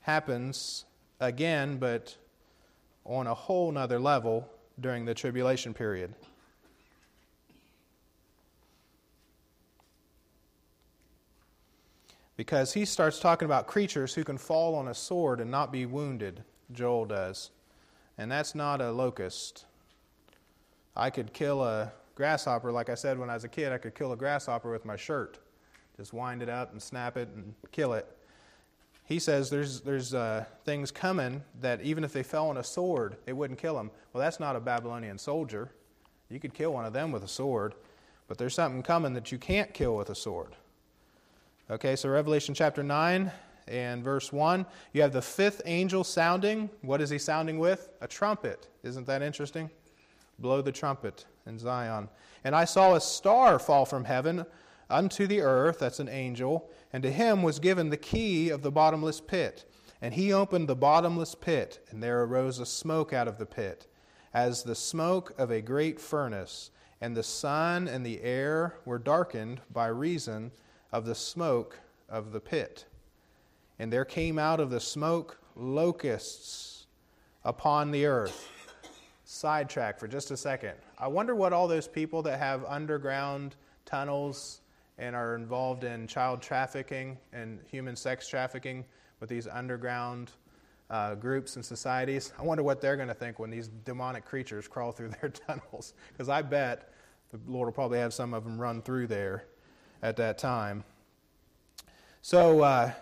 happens 0.00 0.84
again, 1.20 1.76
but 1.76 2.16
on 3.04 3.28
a 3.28 3.34
whole 3.34 3.70
nother 3.70 4.00
level 4.00 4.50
during 4.80 5.04
the 5.04 5.14
tribulation 5.14 5.72
period. 5.74 6.12
Because 12.42 12.72
he 12.72 12.84
starts 12.84 13.20
talking 13.20 13.46
about 13.46 13.68
creatures 13.68 14.14
who 14.14 14.24
can 14.24 14.36
fall 14.36 14.74
on 14.74 14.88
a 14.88 14.94
sword 14.94 15.38
and 15.38 15.48
not 15.48 15.70
be 15.70 15.86
wounded, 15.86 16.42
Joel 16.72 17.04
does. 17.04 17.52
And 18.18 18.28
that's 18.28 18.56
not 18.56 18.80
a 18.80 18.90
locust. 18.90 19.64
I 20.96 21.08
could 21.08 21.32
kill 21.32 21.62
a 21.62 21.92
grasshopper, 22.16 22.72
like 22.72 22.90
I 22.90 22.96
said 22.96 23.16
when 23.16 23.30
I 23.30 23.34
was 23.34 23.44
a 23.44 23.48
kid, 23.48 23.70
I 23.70 23.78
could 23.78 23.94
kill 23.94 24.10
a 24.10 24.16
grasshopper 24.16 24.72
with 24.72 24.84
my 24.84 24.96
shirt. 24.96 25.38
Just 25.96 26.12
wind 26.12 26.42
it 26.42 26.48
up 26.48 26.72
and 26.72 26.82
snap 26.82 27.16
it 27.16 27.28
and 27.28 27.54
kill 27.70 27.92
it. 27.92 28.08
he 29.04 29.20
says 29.20 29.48
there's, 29.48 29.80
there's 29.82 30.12
uh, 30.12 30.44
things 30.64 30.90
coming 30.90 31.44
that 31.60 31.80
even 31.82 32.02
if 32.02 32.12
they 32.12 32.24
fell 32.24 32.48
on 32.48 32.56
a 32.56 32.64
sword, 32.64 33.18
it 33.24 33.34
wouldn't 33.34 33.60
kill 33.60 33.76
them. 33.76 33.88
Well, 34.12 34.20
that's 34.20 34.40
not 34.40 34.56
a 34.56 34.60
Babylonian 34.60 35.16
soldier. 35.16 35.70
You 36.28 36.40
could 36.40 36.54
kill 36.54 36.72
one 36.72 36.86
of 36.86 36.92
them 36.92 37.12
with 37.12 37.22
a 37.22 37.28
sword, 37.28 37.76
but 38.26 38.36
there's 38.36 38.56
something 38.56 38.82
coming 38.82 39.12
that 39.12 39.30
you 39.30 39.38
can't 39.38 39.72
kill 39.72 39.96
with 39.96 40.10
a 40.10 40.16
sword. 40.16 40.56
Okay, 41.72 41.96
so 41.96 42.10
Revelation 42.10 42.54
chapter 42.54 42.82
9 42.82 43.32
and 43.66 44.04
verse 44.04 44.30
1, 44.30 44.66
you 44.92 45.00
have 45.00 45.14
the 45.14 45.22
fifth 45.22 45.62
angel 45.64 46.04
sounding. 46.04 46.68
What 46.82 47.00
is 47.00 47.08
he 47.08 47.16
sounding 47.16 47.58
with? 47.58 47.88
A 48.02 48.06
trumpet. 48.06 48.68
Isn't 48.82 49.06
that 49.06 49.22
interesting? 49.22 49.70
Blow 50.38 50.60
the 50.60 50.70
trumpet 50.70 51.24
in 51.46 51.58
Zion. 51.58 52.10
And 52.44 52.54
I 52.54 52.66
saw 52.66 52.94
a 52.94 53.00
star 53.00 53.58
fall 53.58 53.86
from 53.86 54.04
heaven 54.04 54.44
unto 54.90 55.26
the 55.26 55.40
earth, 55.40 55.78
that's 55.78 55.98
an 55.98 56.10
angel, 56.10 56.68
and 56.92 57.02
to 57.04 57.10
him 57.10 57.42
was 57.42 57.58
given 57.58 57.88
the 57.88 57.96
key 57.96 58.50
of 58.50 58.60
the 58.60 58.70
bottomless 58.70 59.22
pit. 59.22 59.64
And 60.02 60.12
he 60.12 60.30
opened 60.30 60.68
the 60.68 60.76
bottomless 60.76 61.34
pit, 61.34 61.86
and 61.88 62.02
there 62.02 62.22
arose 62.22 62.58
a 62.58 62.66
smoke 62.66 63.14
out 63.14 63.28
of 63.28 63.38
the 63.38 63.46
pit, 63.46 63.86
as 64.34 64.62
the 64.62 64.74
smoke 64.74 65.32
of 65.38 65.50
a 65.50 65.62
great 65.62 65.98
furnace. 65.98 66.70
And 67.00 67.16
the 67.16 67.22
sun 67.22 67.88
and 67.88 68.04
the 68.04 68.20
air 68.20 68.74
were 68.84 68.98
darkened 68.98 69.62
by 69.72 69.86
reason 69.86 70.52
of 70.92 71.04
the 71.06 71.14
smoke 71.14 71.78
of 72.08 72.32
the 72.32 72.40
pit. 72.40 72.84
And 73.78 73.92
there 73.92 74.04
came 74.04 74.38
out 74.38 74.60
of 74.60 74.70
the 74.70 74.80
smoke 74.80 75.38
locusts 75.56 76.86
upon 77.44 77.90
the 77.90 78.06
earth. 78.06 78.48
Sidetrack 79.24 79.98
for 79.98 80.06
just 80.06 80.30
a 80.30 80.36
second. 80.36 80.74
I 80.98 81.08
wonder 81.08 81.34
what 81.34 81.52
all 81.52 81.66
those 81.66 81.88
people 81.88 82.22
that 82.22 82.38
have 82.38 82.64
underground 82.66 83.56
tunnels 83.86 84.60
and 84.98 85.16
are 85.16 85.34
involved 85.34 85.84
in 85.84 86.06
child 86.06 86.42
trafficking 86.42 87.16
and 87.32 87.58
human 87.70 87.96
sex 87.96 88.28
trafficking 88.28 88.84
with 89.20 89.30
these 89.30 89.48
underground 89.48 90.30
uh, 90.90 91.14
groups 91.14 91.56
and 91.56 91.64
societies. 91.64 92.34
I 92.38 92.42
wonder 92.42 92.62
what 92.62 92.82
they're 92.82 92.96
going 92.96 93.08
to 93.08 93.14
think 93.14 93.38
when 93.38 93.48
these 93.50 93.68
demonic 93.68 94.26
creatures 94.26 94.68
crawl 94.68 94.92
through 94.92 95.12
their 95.20 95.30
tunnels. 95.48 95.94
Because 96.12 96.28
I 96.28 96.42
bet 96.42 96.92
the 97.30 97.40
Lord 97.50 97.66
will 97.66 97.72
probably 97.72 97.98
have 97.98 98.12
some 98.12 98.34
of 98.34 98.44
them 98.44 98.60
run 98.60 98.82
through 98.82 99.06
there 99.06 99.46
at 100.02 100.16
that 100.16 100.38
time. 100.38 100.84
So, 102.20 102.60
uh, 102.62 102.92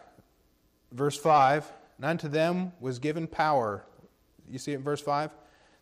verse 0.93 1.17
5 1.17 1.71
And 1.99 2.07
unto 2.07 2.29
them 2.29 2.73
was 2.81 2.99
given 2.99 3.27
power. 3.27 3.85
You 4.49 4.59
see 4.59 4.73
it 4.73 4.77
in 4.77 4.83
verse 4.83 5.01
5? 5.01 5.31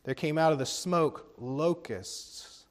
There 0.04 0.14
came 0.14 0.38
out 0.38 0.52
of 0.52 0.58
the 0.58 0.66
smoke 0.66 1.32
locusts. 1.38 2.64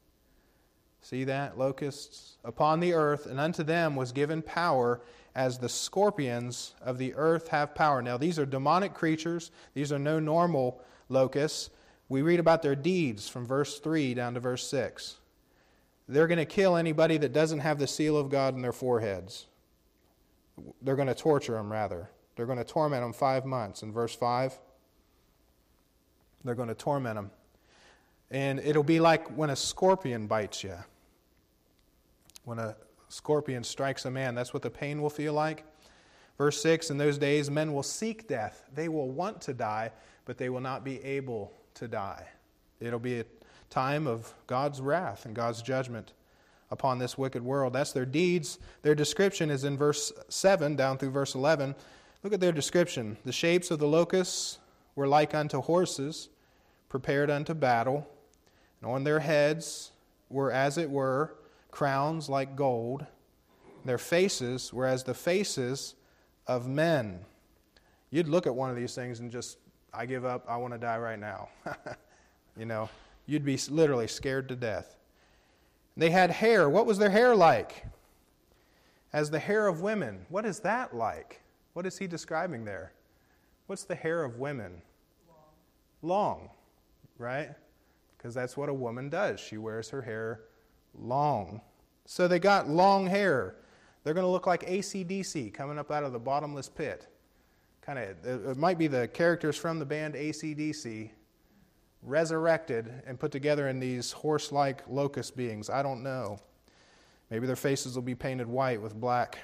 See 1.02 1.24
that? 1.26 1.58
Locusts 1.58 2.38
upon 2.44 2.80
the 2.80 2.94
earth, 2.94 3.28
and 3.28 3.40
unto 3.40 3.64
them 3.64 3.96
was 3.96 4.12
given 4.12 4.42
power 4.42 5.02
as 5.36 5.60
the 5.60 5.70
scorpions 5.70 6.74
of 6.82 6.98
the 6.98 7.14
earth 7.16 7.48
have 7.50 7.76
power. 7.76 8.02
Now, 8.02 8.18
these 8.18 8.40
are 8.40 8.46
demonic 8.46 8.94
creatures, 8.94 9.52
these 9.74 9.92
are 9.92 10.00
no 10.00 10.20
normal 10.20 10.82
locusts. 11.10 11.70
We 12.10 12.22
read 12.22 12.40
about 12.40 12.62
their 12.62 12.76
deeds 12.76 13.30
from 13.30 13.46
verse 13.46 13.80
3 13.80 14.14
down 14.16 14.34
to 14.34 14.40
verse 14.40 14.68
6. 14.68 15.18
They're 16.08 16.28
going 16.28 16.38
to 16.38 16.46
kill 16.46 16.76
anybody 16.76 17.18
that 17.18 17.34
doesn't 17.34 17.60
have 17.60 17.80
the 17.80 17.88
seal 17.88 18.18
of 18.18 18.30
God 18.30 18.56
in 18.56 18.62
their 18.62 18.72
foreheads. 18.72 19.48
They're 20.82 20.96
going 20.96 21.10
to 21.10 21.16
torture 21.16 21.54
them, 21.54 21.72
rather. 21.72 22.10
They're 22.36 22.46
going 22.46 22.60
to 22.60 22.64
torment 22.64 23.04
them 23.04 23.14
five 23.14 23.46
months. 23.46 23.84
In 23.84 23.92
verse 23.92 24.16
5, 24.16 24.58
they're 26.44 26.56
going 26.56 26.70
to 26.70 26.76
torment 26.76 27.16
them. 27.16 27.32
And 28.32 28.60
it'll 28.60 28.84
be 28.84 29.00
like 29.00 29.28
when 29.36 29.50
a 29.50 29.56
scorpion 29.56 30.28
bites 30.28 30.64
you. 30.64 30.76
When 32.46 32.60
a 32.60 32.76
scorpion 33.10 33.64
strikes 33.64 34.06
a 34.06 34.12
man, 34.12 34.36
that's 34.36 34.54
what 34.54 34.64
the 34.64 34.70
pain 34.70 35.02
will 35.02 35.10
feel 35.10 35.34
like. 35.34 35.66
Verse 36.38 36.62
6 36.62 36.90
In 36.90 36.98
those 36.98 37.18
days, 37.18 37.50
men 37.50 37.74
will 37.74 37.84
seek 37.84 38.28
death. 38.28 38.64
They 38.74 38.88
will 38.88 39.10
want 39.10 39.42
to 39.42 39.54
die, 39.54 39.92
but 40.26 40.38
they 40.38 40.50
will 40.50 40.62
not 40.62 40.84
be 40.84 41.04
able 41.04 41.52
to 41.76 41.88
die. 41.88 42.26
It'll 42.80 43.00
be 43.00 43.20
a 43.20 43.26
time 43.70 44.08
of 44.08 44.34
God's 44.48 44.82
wrath 44.82 45.26
and 45.26 45.36
God's 45.36 45.62
judgment 45.62 46.14
upon 46.70 47.00
this 47.00 47.18
wicked 47.18 47.44
world. 47.44 47.74
That's 47.74 47.94
their 47.94 48.06
deeds. 48.06 48.60
Their 48.82 48.96
description 48.96 49.50
is 49.50 49.64
in 49.64 49.78
verse 49.78 50.12
7 50.30 50.76
down 50.76 50.98
through 50.98 51.12
verse 51.12 51.36
11. 51.36 51.76
Look 52.24 52.34
at 52.34 52.40
their 52.40 52.52
description. 52.52 53.18
The 53.26 53.32
shapes 53.32 53.72
of 53.72 53.80
the 53.80 53.88
locusts 53.88 54.60
were 54.96 55.08
like 55.08 55.34
unto 55.34 55.62
horses, 55.62 56.30
prepared 56.90 57.30
unto 57.30 57.54
battle, 57.54 58.08
and 58.82 58.92
on 58.92 59.04
their 59.04 59.20
heads 59.20 59.92
were, 60.30 60.52
as 60.52 60.78
it 60.78 60.90
were, 60.90 61.36
crowns 61.72 62.30
like 62.30 62.56
gold. 62.56 63.06
Their 63.86 63.98
faces 63.98 64.74
were 64.74 64.86
as 64.86 65.04
the 65.04 65.14
faces 65.14 65.96
of 66.48 66.68
men. 66.68 67.20
You'd 68.10 68.28
look 68.28 68.48
at 68.48 68.56
one 68.56 68.70
of 68.70 68.76
these 68.76 68.96
things 68.96 69.20
and 69.20 69.32
just, 69.32 69.58
I 69.94 70.06
give 70.06 70.26
up, 70.26 70.46
I 70.50 70.58
want 70.58 70.74
to 70.74 70.80
die 70.80 70.98
right 70.98 71.20
now. 71.20 71.50
you 72.58 72.66
know, 72.66 72.90
you'd 73.28 73.46
be 73.46 73.60
literally 73.70 74.08
scared 74.08 74.50
to 74.50 74.56
death. 74.56 74.96
They 75.96 76.10
had 76.10 76.32
hair. 76.32 76.68
What 76.68 76.88
was 76.88 76.98
their 76.98 77.12
hair 77.12 77.36
like? 77.36 77.86
As 79.14 79.30
the 79.30 79.40
hair 79.40 79.68
of 79.68 79.82
women. 79.82 80.26
What 80.30 80.46
is 80.46 80.60
that 80.62 80.96
like? 80.96 81.42
What 81.74 81.86
is 81.86 82.00
he 82.00 82.08
describing 82.08 82.66
there? 82.66 82.94
What's 83.68 83.84
the 83.84 83.96
hair 83.96 84.24
of 84.24 84.38
women? 84.38 84.82
Long, 86.02 86.40
long 86.40 86.50
right? 87.18 87.50
Because 88.18 88.34
that's 88.34 88.58
what 88.58 88.70
a 88.70 88.74
woman 88.74 89.10
does. 89.10 89.40
She 89.40 89.58
wears 89.58 89.90
her 89.90 90.02
hair 90.02 90.42
long. 90.98 91.62
So 92.06 92.28
they 92.28 92.40
got 92.40 92.70
long 92.70 93.08
hair. 93.08 93.56
They're 94.04 94.14
going 94.14 94.26
to 94.26 94.32
look 94.32 94.48
like 94.48 94.66
ACDC 94.66 95.54
coming 95.54 95.78
up 95.78 95.92
out 95.92 96.04
of 96.04 96.14
the 96.14 96.20
bottomless 96.20 96.70
pit. 96.70 97.08
Kind 97.82 98.00
of, 98.00 98.50
it 98.50 98.58
might 98.58 98.78
be 98.78 98.88
the 98.88 99.08
characters 99.08 99.56
from 99.56 99.80
the 99.80 99.86
band 99.86 100.14
ACDC 100.14 101.12
resurrected 102.04 102.92
and 103.06 103.20
put 103.20 103.32
together 103.32 103.68
in 103.68 103.80
these 103.80 104.12
horse 104.12 104.52
like 104.52 104.82
locust 104.88 105.36
beings. 105.36 105.70
I 105.70 105.84
don't 105.84 106.04
know. 106.04 106.40
Maybe 107.30 107.48
their 107.48 107.56
faces 107.56 107.96
will 107.96 108.04
be 108.04 108.16
painted 108.16 108.48
white 108.48 108.82
with 108.82 108.96
black 108.96 109.40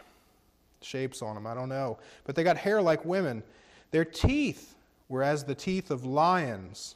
shapes 0.81 1.21
on 1.21 1.35
them. 1.35 1.47
I 1.47 1.53
don't 1.53 1.69
know. 1.69 1.97
But 2.23 2.35
they 2.35 2.43
got 2.43 2.57
hair 2.57 2.81
like 2.81 3.03
women. 3.05 3.43
Their 3.91 4.05
teeth 4.05 4.75
were 5.09 5.23
as 5.23 5.43
the 5.43 5.55
teeth 5.55 5.91
of 5.91 6.05
lions. 6.05 6.95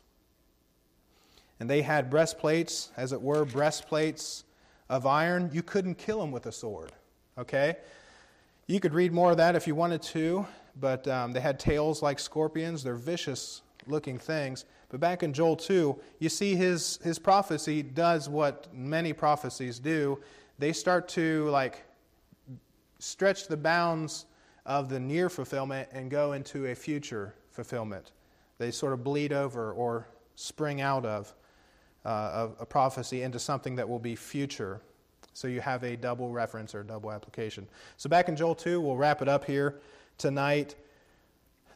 And 1.59 1.69
they 1.69 1.81
had 1.81 2.09
breastplates, 2.09 2.91
as 2.97 3.11
it 3.11 3.21
were, 3.21 3.43
breastplates 3.43 4.43
of 4.89 5.05
iron. 5.05 5.49
You 5.51 5.63
couldn't 5.63 5.95
kill 5.95 6.19
them 6.19 6.31
with 6.31 6.45
a 6.45 6.51
sword. 6.51 6.91
Okay? 7.37 7.77
You 8.67 8.79
could 8.79 8.93
read 8.93 9.11
more 9.11 9.31
of 9.31 9.37
that 9.37 9.55
if 9.55 9.67
you 9.67 9.75
wanted 9.75 10.01
to, 10.03 10.45
but 10.79 11.07
um, 11.07 11.33
they 11.33 11.39
had 11.39 11.59
tails 11.59 12.01
like 12.01 12.19
scorpions. 12.19 12.83
They're 12.83 12.95
vicious 12.95 13.61
looking 13.89 14.17
things. 14.17 14.65
But 14.89 15.00
back 15.00 15.23
in 15.23 15.34
Joel 15.34 15.56
2, 15.56 16.00
you 16.19 16.30
see 16.30 16.56
his, 16.56 17.00
his 17.04 17.19
prophecy 17.19 17.82
does 17.84 18.30
what 18.30 18.67
many 18.73 19.13
prophecies 19.13 19.80
do. 19.80 20.19
They 20.60 20.73
start 20.73 21.08
to 21.10 21.50
like 21.50 21.84
stretch 23.00 23.47
the 23.47 23.58
bounds 23.58 24.26
of 24.65 24.89
the 24.89 25.00
near 25.00 25.30
fulfillment 25.30 25.89
and 25.91 26.10
go 26.10 26.34
into 26.34 26.67
a 26.67 26.76
future 26.76 27.36
fulfillment. 27.52 28.12
They 28.58 28.71
sort 28.71 28.93
of 28.93 29.04
bleed 29.04 29.34
over 29.34 29.71
or 29.71 30.08
spring 30.36 30.82
out 30.82 31.06
of 31.06 31.34
uh, 32.06 32.50
a 32.60 32.65
prophecy 32.65 33.23
into 33.23 33.39
something 33.39 33.76
that 33.76 33.88
will 33.88 34.00
be 34.00 34.15
future. 34.15 34.82
So 35.34 35.47
you 35.47 35.62
have 35.62 35.84
a 35.84 35.95
double 35.95 36.32
reference 36.32 36.73
or 36.73 36.84
double 36.84 37.12
application. 37.12 37.67
So 37.97 38.10
back 38.10 38.30
in 38.30 38.36
Joel 38.36 38.56
2, 38.56 38.82
we'll 38.82 38.97
wrap 38.97 39.21
it 39.21 39.28
up 39.28 39.45
here 39.45 39.80
tonight. 40.17 40.76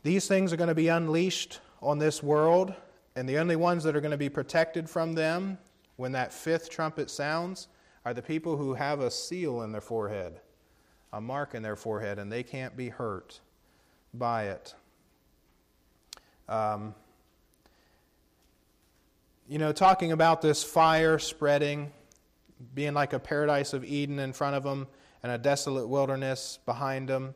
These 0.04 0.28
things 0.28 0.52
are 0.52 0.58
going 0.58 0.69
to 0.69 0.76
be 0.76 0.88
unleashed 0.88 1.60
on 1.81 1.97
this 1.97 2.21
world, 2.21 2.73
and 3.15 3.27
the 3.27 3.37
only 3.37 3.55
ones 3.55 3.83
that 3.83 3.95
are 3.95 4.01
going 4.01 4.11
to 4.11 4.17
be 4.17 4.29
protected 4.29 4.89
from 4.89 5.13
them 5.13 5.57
when 5.97 6.11
that 6.11 6.31
fifth 6.33 6.69
trumpet 6.69 7.09
sounds 7.09 7.67
are 8.05 8.13
the 8.13 8.21
people 8.21 8.57
who 8.57 8.73
have 8.73 8.99
a 8.99 9.11
seal 9.11 9.61
in 9.63 9.71
their 9.71 9.81
forehead, 9.81 10.39
a 11.13 11.21
mark 11.21 11.53
in 11.53 11.61
their 11.61 11.75
forehead, 11.75 12.19
and 12.19 12.31
they 12.31 12.43
can't 12.43 12.75
be 12.75 12.89
hurt 12.89 13.39
by 14.13 14.45
it. 14.45 14.73
Um, 16.47 16.95
you 19.47 19.57
know, 19.57 19.71
talking 19.71 20.11
about 20.11 20.41
this 20.41 20.63
fire 20.63 21.19
spreading, 21.19 21.91
being 22.73 22.93
like 22.93 23.13
a 23.13 23.19
paradise 23.19 23.73
of 23.73 23.83
Eden 23.83 24.19
in 24.19 24.33
front 24.33 24.55
of 24.55 24.63
them 24.63 24.87
and 25.23 25.31
a 25.31 25.37
desolate 25.37 25.87
wilderness 25.87 26.59
behind 26.65 27.09
them 27.09 27.35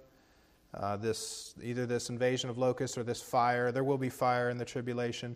uh, 0.76 0.98
this 0.98 1.56
either 1.64 1.86
this 1.86 2.10
invasion 2.10 2.50
of 2.50 2.58
locusts 2.58 2.98
or 2.98 3.04
this 3.04 3.22
fire. 3.22 3.72
There 3.72 3.84
will 3.84 3.98
be 3.98 4.10
fire 4.10 4.50
in 4.50 4.58
the 4.58 4.66
tribulation. 4.66 5.36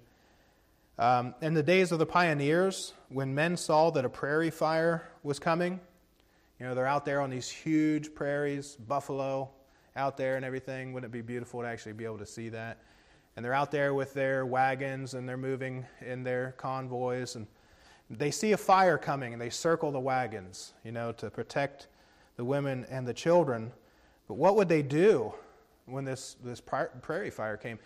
Um, 0.98 1.34
in 1.42 1.54
the 1.54 1.64
days 1.64 1.94
of 1.94 2.00
the 2.00 2.06
pioneers, 2.06 2.94
when 3.08 3.34
men 3.34 3.56
saw 3.56 3.90
that 3.92 4.04
a 4.04 4.10
prairie 4.10 4.50
fire 4.50 5.10
was 5.24 5.40
coming, 5.40 5.80
you 6.60 6.66
know, 6.66 6.76
they're 6.76 6.86
out 6.86 7.06
there 7.06 7.22
on 7.22 7.30
these 7.30 7.50
huge 7.50 8.14
prairies, 8.14 8.76
buffalo 8.76 9.50
out 9.96 10.18
there 10.18 10.36
and 10.36 10.44
everything. 10.44 10.92
Wouldn't 10.92 11.10
it 11.10 11.14
be 11.14 11.22
beautiful 11.22 11.62
to 11.62 11.68
actually 11.68 11.94
be 11.94 12.04
able 12.04 12.18
to 12.18 12.26
see 12.26 12.50
that? 12.50 12.80
And 13.36 13.46
they're 13.46 13.54
out 13.54 13.72
there 13.72 13.94
with 13.94 14.14
their 14.14 14.46
wagons 14.46 15.14
and 15.14 15.28
they're 15.28 15.38
moving 15.38 15.86
in 16.02 16.24
their 16.24 16.54
convoys 16.58 17.38
and 17.38 17.48
they 18.10 18.32
see 18.32 18.52
a 18.52 18.58
fire 18.58 18.98
coming 18.98 19.32
and 19.32 19.42
they 19.42 19.50
circle 19.50 19.92
the 19.92 20.00
wagons, 20.00 20.74
you 20.84 20.92
know, 20.92 21.14
to 21.14 21.30
protect 21.30 21.88
the 22.36 22.44
women 22.44 22.86
and 22.90 23.08
the 23.08 23.14
children 23.14 23.72
but 24.30 24.36
what 24.36 24.56
would 24.56 24.70
they 24.70 24.84
do 24.84 25.34
when 25.88 26.06
this, 26.06 26.38
this 26.44 26.62
prairie 26.62 27.32
fire 27.32 27.58
came, 27.58 27.80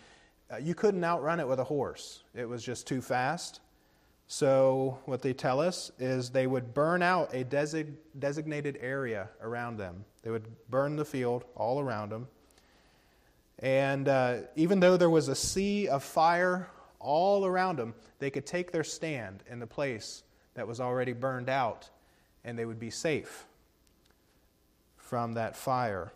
uh, 0.52 0.58
you 0.58 0.74
couldn't 0.74 1.02
outrun 1.02 1.40
it 1.40 1.48
with 1.48 1.58
a 1.58 1.64
horse. 1.64 2.22
It 2.34 2.46
was 2.46 2.62
just 2.62 2.86
too 2.86 3.00
fast. 3.00 3.60
So, 4.26 4.98
what 5.06 5.22
they 5.22 5.32
tell 5.32 5.58
us 5.58 5.90
is 5.98 6.30
they 6.30 6.46
would 6.46 6.74
burn 6.74 7.02
out 7.02 7.32
a 7.34 7.44
desig- 7.44 7.94
designated 8.18 8.78
area 8.80 9.30
around 9.40 9.78
them. 9.78 10.04
They 10.22 10.30
would 10.30 10.44
burn 10.68 10.96
the 10.96 11.04
field 11.04 11.44
all 11.54 11.80
around 11.80 12.10
them. 12.10 12.28
And 13.60 14.06
uh, 14.06 14.36
even 14.54 14.80
though 14.80 14.98
there 14.98 15.10
was 15.10 15.28
a 15.28 15.34
sea 15.34 15.88
of 15.88 16.02
fire 16.02 16.68
all 17.00 17.46
around 17.46 17.78
them, 17.78 17.94
they 18.18 18.30
could 18.30 18.44
take 18.44 18.70
their 18.70 18.84
stand 18.84 19.42
in 19.50 19.60
the 19.60 19.66
place 19.66 20.24
that 20.54 20.68
was 20.68 20.78
already 20.78 21.14
burned 21.14 21.48
out, 21.48 21.88
and 22.44 22.58
they 22.58 22.66
would 22.66 22.80
be 22.80 22.90
safe 22.90 23.46
from 24.96 25.32
that 25.34 25.56
fire. 25.56 26.12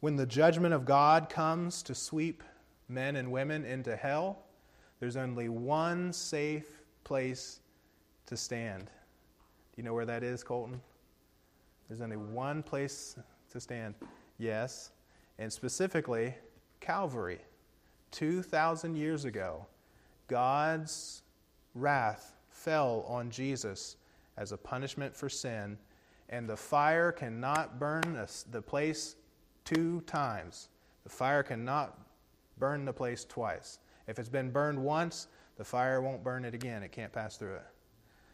When 0.00 0.14
the 0.14 0.26
judgment 0.26 0.74
of 0.74 0.84
God 0.84 1.28
comes 1.28 1.82
to 1.82 1.94
sweep 1.94 2.44
men 2.88 3.16
and 3.16 3.32
women 3.32 3.64
into 3.64 3.96
hell, 3.96 4.44
there's 5.00 5.16
only 5.16 5.48
one 5.48 6.12
safe 6.12 6.82
place 7.02 7.60
to 8.26 8.36
stand. 8.36 8.84
Do 8.86 8.90
you 9.76 9.82
know 9.82 9.94
where 9.94 10.06
that 10.06 10.22
is, 10.22 10.44
Colton? 10.44 10.80
There's 11.88 12.00
only 12.00 12.16
one 12.16 12.62
place 12.62 13.16
to 13.50 13.60
stand. 13.60 13.94
Yes. 14.38 14.92
And 15.38 15.52
specifically, 15.52 16.34
Calvary. 16.80 17.40
2,000 18.12 18.94
years 18.94 19.24
ago, 19.24 19.66
God's 20.28 21.22
wrath 21.74 22.36
fell 22.50 23.04
on 23.08 23.30
Jesus 23.30 23.96
as 24.36 24.52
a 24.52 24.56
punishment 24.56 25.14
for 25.14 25.28
sin, 25.28 25.76
and 26.28 26.48
the 26.48 26.56
fire 26.56 27.10
cannot 27.10 27.78
burn 27.78 28.18
the 28.50 28.62
place 28.62 29.16
two 29.68 30.00
times. 30.06 30.68
The 31.04 31.10
fire 31.10 31.42
cannot 31.42 31.98
burn 32.58 32.86
the 32.86 32.92
place 32.92 33.26
twice. 33.26 33.80
If 34.06 34.18
it's 34.18 34.28
been 34.28 34.50
burned 34.50 34.82
once, 34.82 35.28
the 35.58 35.64
fire 35.64 36.00
won't 36.00 36.24
burn 36.24 36.46
it 36.46 36.54
again. 36.54 36.82
It 36.82 36.90
can't 36.90 37.12
pass 37.12 37.36
through 37.36 37.56
it. 37.56 37.66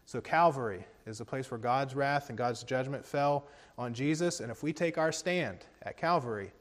So, 0.06 0.20
Calvary 0.20 0.84
is 1.06 1.18
the 1.18 1.24
place 1.24 1.50
where 1.50 1.58
God's 1.58 1.96
wrath 1.96 2.28
and 2.28 2.38
God's 2.38 2.62
judgment 2.62 3.04
fell 3.04 3.48
on 3.76 3.94
Jesus. 3.94 4.40
And 4.40 4.50
if 4.50 4.62
we 4.62 4.72
take 4.72 4.96
our 4.96 5.10
stand 5.10 5.64
at 5.82 5.96
Calvary, 5.96 6.52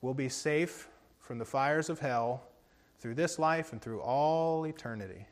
we'll 0.00 0.14
be 0.14 0.28
safe 0.30 0.88
from 1.18 1.38
the 1.38 1.44
fires 1.44 1.90
of 1.90 1.98
hell 1.98 2.44
through 3.00 3.16
this 3.16 3.38
life 3.38 3.72
and 3.72 3.82
through 3.82 4.00
all 4.00 4.64
eternity. 4.64 5.26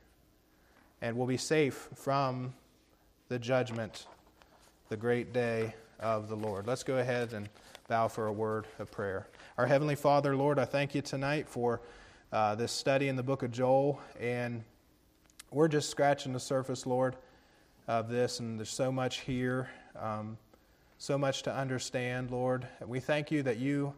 And 1.00 1.16
we'll 1.16 1.26
be 1.26 1.36
safe 1.38 1.88
from 1.94 2.52
the 3.28 3.38
judgment, 3.38 4.08
the 4.88 4.96
great 4.96 5.32
day 5.32 5.74
of 6.00 6.28
the 6.28 6.36
Lord. 6.36 6.66
Let's 6.66 6.82
go 6.82 6.98
ahead 6.98 7.32
and 7.32 7.48
bow 7.88 8.08
for 8.08 8.28
a 8.28 8.32
word 8.32 8.66
of 8.78 8.90
prayer. 8.90 9.28
Our 9.58 9.66
Heavenly 9.66 9.94
Father, 9.94 10.34
Lord, 10.34 10.58
I 10.58 10.64
thank 10.64 10.94
you 10.94 11.02
tonight 11.02 11.46
for 11.46 11.82
uh, 12.32 12.54
this 12.54 12.72
study 12.72 13.08
in 13.08 13.16
the 13.16 13.22
book 13.22 13.42
of 13.42 13.50
Joel. 13.50 14.00
And 14.18 14.64
we're 15.50 15.68
just 15.68 15.90
scratching 15.90 16.32
the 16.32 16.40
surface, 16.40 16.86
Lord, 16.86 17.16
of 17.86 18.08
this. 18.08 18.40
And 18.40 18.58
there's 18.58 18.70
so 18.70 18.90
much 18.90 19.20
here, 19.20 19.68
um, 20.00 20.38
so 20.96 21.18
much 21.18 21.42
to 21.42 21.54
understand, 21.54 22.30
Lord. 22.30 22.66
We 22.86 23.00
thank 23.00 23.30
you 23.30 23.42
that 23.42 23.58
you 23.58 23.92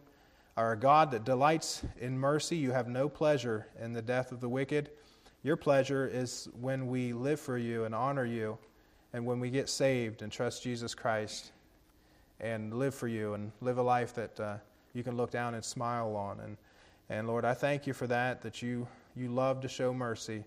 are 0.57 0.73
a 0.73 0.77
God 0.77 1.09
that 1.11 1.23
delights 1.23 1.83
in 2.01 2.19
mercy. 2.19 2.57
You 2.57 2.71
have 2.71 2.89
no 2.89 3.07
pleasure 3.07 3.67
in 3.81 3.93
the 3.93 4.01
death 4.01 4.33
of 4.33 4.41
the 4.41 4.49
wicked. 4.49 4.89
Your 5.43 5.55
pleasure 5.55 6.09
is 6.11 6.49
when 6.59 6.87
we 6.87 7.13
live 7.13 7.39
for 7.39 7.57
you 7.57 7.85
and 7.85 7.95
honor 7.95 8.25
you, 8.25 8.57
and 9.13 9.25
when 9.25 9.39
we 9.39 9.49
get 9.49 9.69
saved 9.69 10.23
and 10.23 10.31
trust 10.31 10.61
Jesus 10.61 10.93
Christ 10.93 11.51
and 12.39 12.73
live 12.73 12.93
for 12.93 13.07
you 13.07 13.33
and 13.33 13.51
live 13.61 13.77
a 13.77 13.81
life 13.81 14.13
that 14.15 14.39
uh, 14.39 14.57
you 14.93 15.03
can 15.03 15.17
look 15.17 15.31
down 15.31 15.55
and 15.55 15.63
smile 15.63 16.15
on. 16.15 16.39
And, 16.39 16.57
and 17.09 17.27
Lord, 17.27 17.45
I 17.45 17.53
thank 17.53 17.87
you 17.87 17.93
for 17.93 18.07
that, 18.07 18.41
that 18.41 18.61
you, 18.61 18.87
you 19.15 19.29
love 19.29 19.61
to 19.61 19.67
show 19.67 19.93
mercy, 19.93 20.43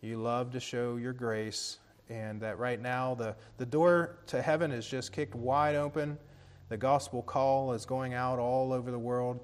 you 0.00 0.16
love 0.16 0.50
to 0.52 0.60
show 0.60 0.96
your 0.96 1.12
grace, 1.12 1.78
and 2.08 2.40
that 2.40 2.58
right 2.58 2.80
now 2.80 3.14
the, 3.14 3.34
the 3.58 3.66
door 3.66 4.16
to 4.26 4.42
heaven 4.42 4.70
is 4.70 4.86
just 4.86 5.12
kicked 5.12 5.34
wide 5.34 5.74
open. 5.74 6.18
The 6.68 6.76
gospel 6.76 7.22
call 7.22 7.72
is 7.72 7.84
going 7.84 8.14
out 8.14 8.38
all 8.38 8.72
over 8.72 8.90
the 8.90 8.98
world, 8.98 9.40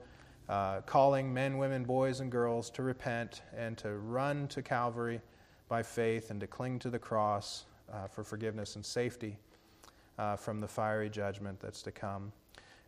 uh, 0.48 0.80
calling 0.82 1.32
men, 1.32 1.58
women, 1.58 1.84
boys, 1.84 2.20
and 2.20 2.30
girls 2.30 2.70
to 2.70 2.82
repent 2.82 3.42
and 3.56 3.76
to 3.78 3.98
run 3.98 4.48
to 4.48 4.62
Calvary 4.62 5.20
by 5.68 5.82
faith 5.82 6.30
and 6.30 6.40
to 6.40 6.46
cling 6.46 6.78
to 6.80 6.90
the 6.90 6.98
cross 6.98 7.66
uh, 7.92 8.06
for 8.08 8.24
forgiveness 8.24 8.76
and 8.76 8.84
safety 8.84 9.36
uh, 10.20 10.37
from 10.37 10.61
the 10.61 10.68
fiery 10.68 11.09
judgment 11.09 11.59
that's 11.61 11.80
to 11.83 11.90
come. 11.90 12.30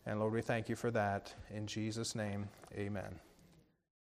And 0.04 0.20
Lord, 0.20 0.34
we 0.34 0.42
thank 0.42 0.68
you 0.68 0.76
for 0.76 0.90
that. 0.90 1.34
In 1.50 1.66
Jesus' 1.66 2.14
name, 2.14 2.48
amen. 2.76 3.31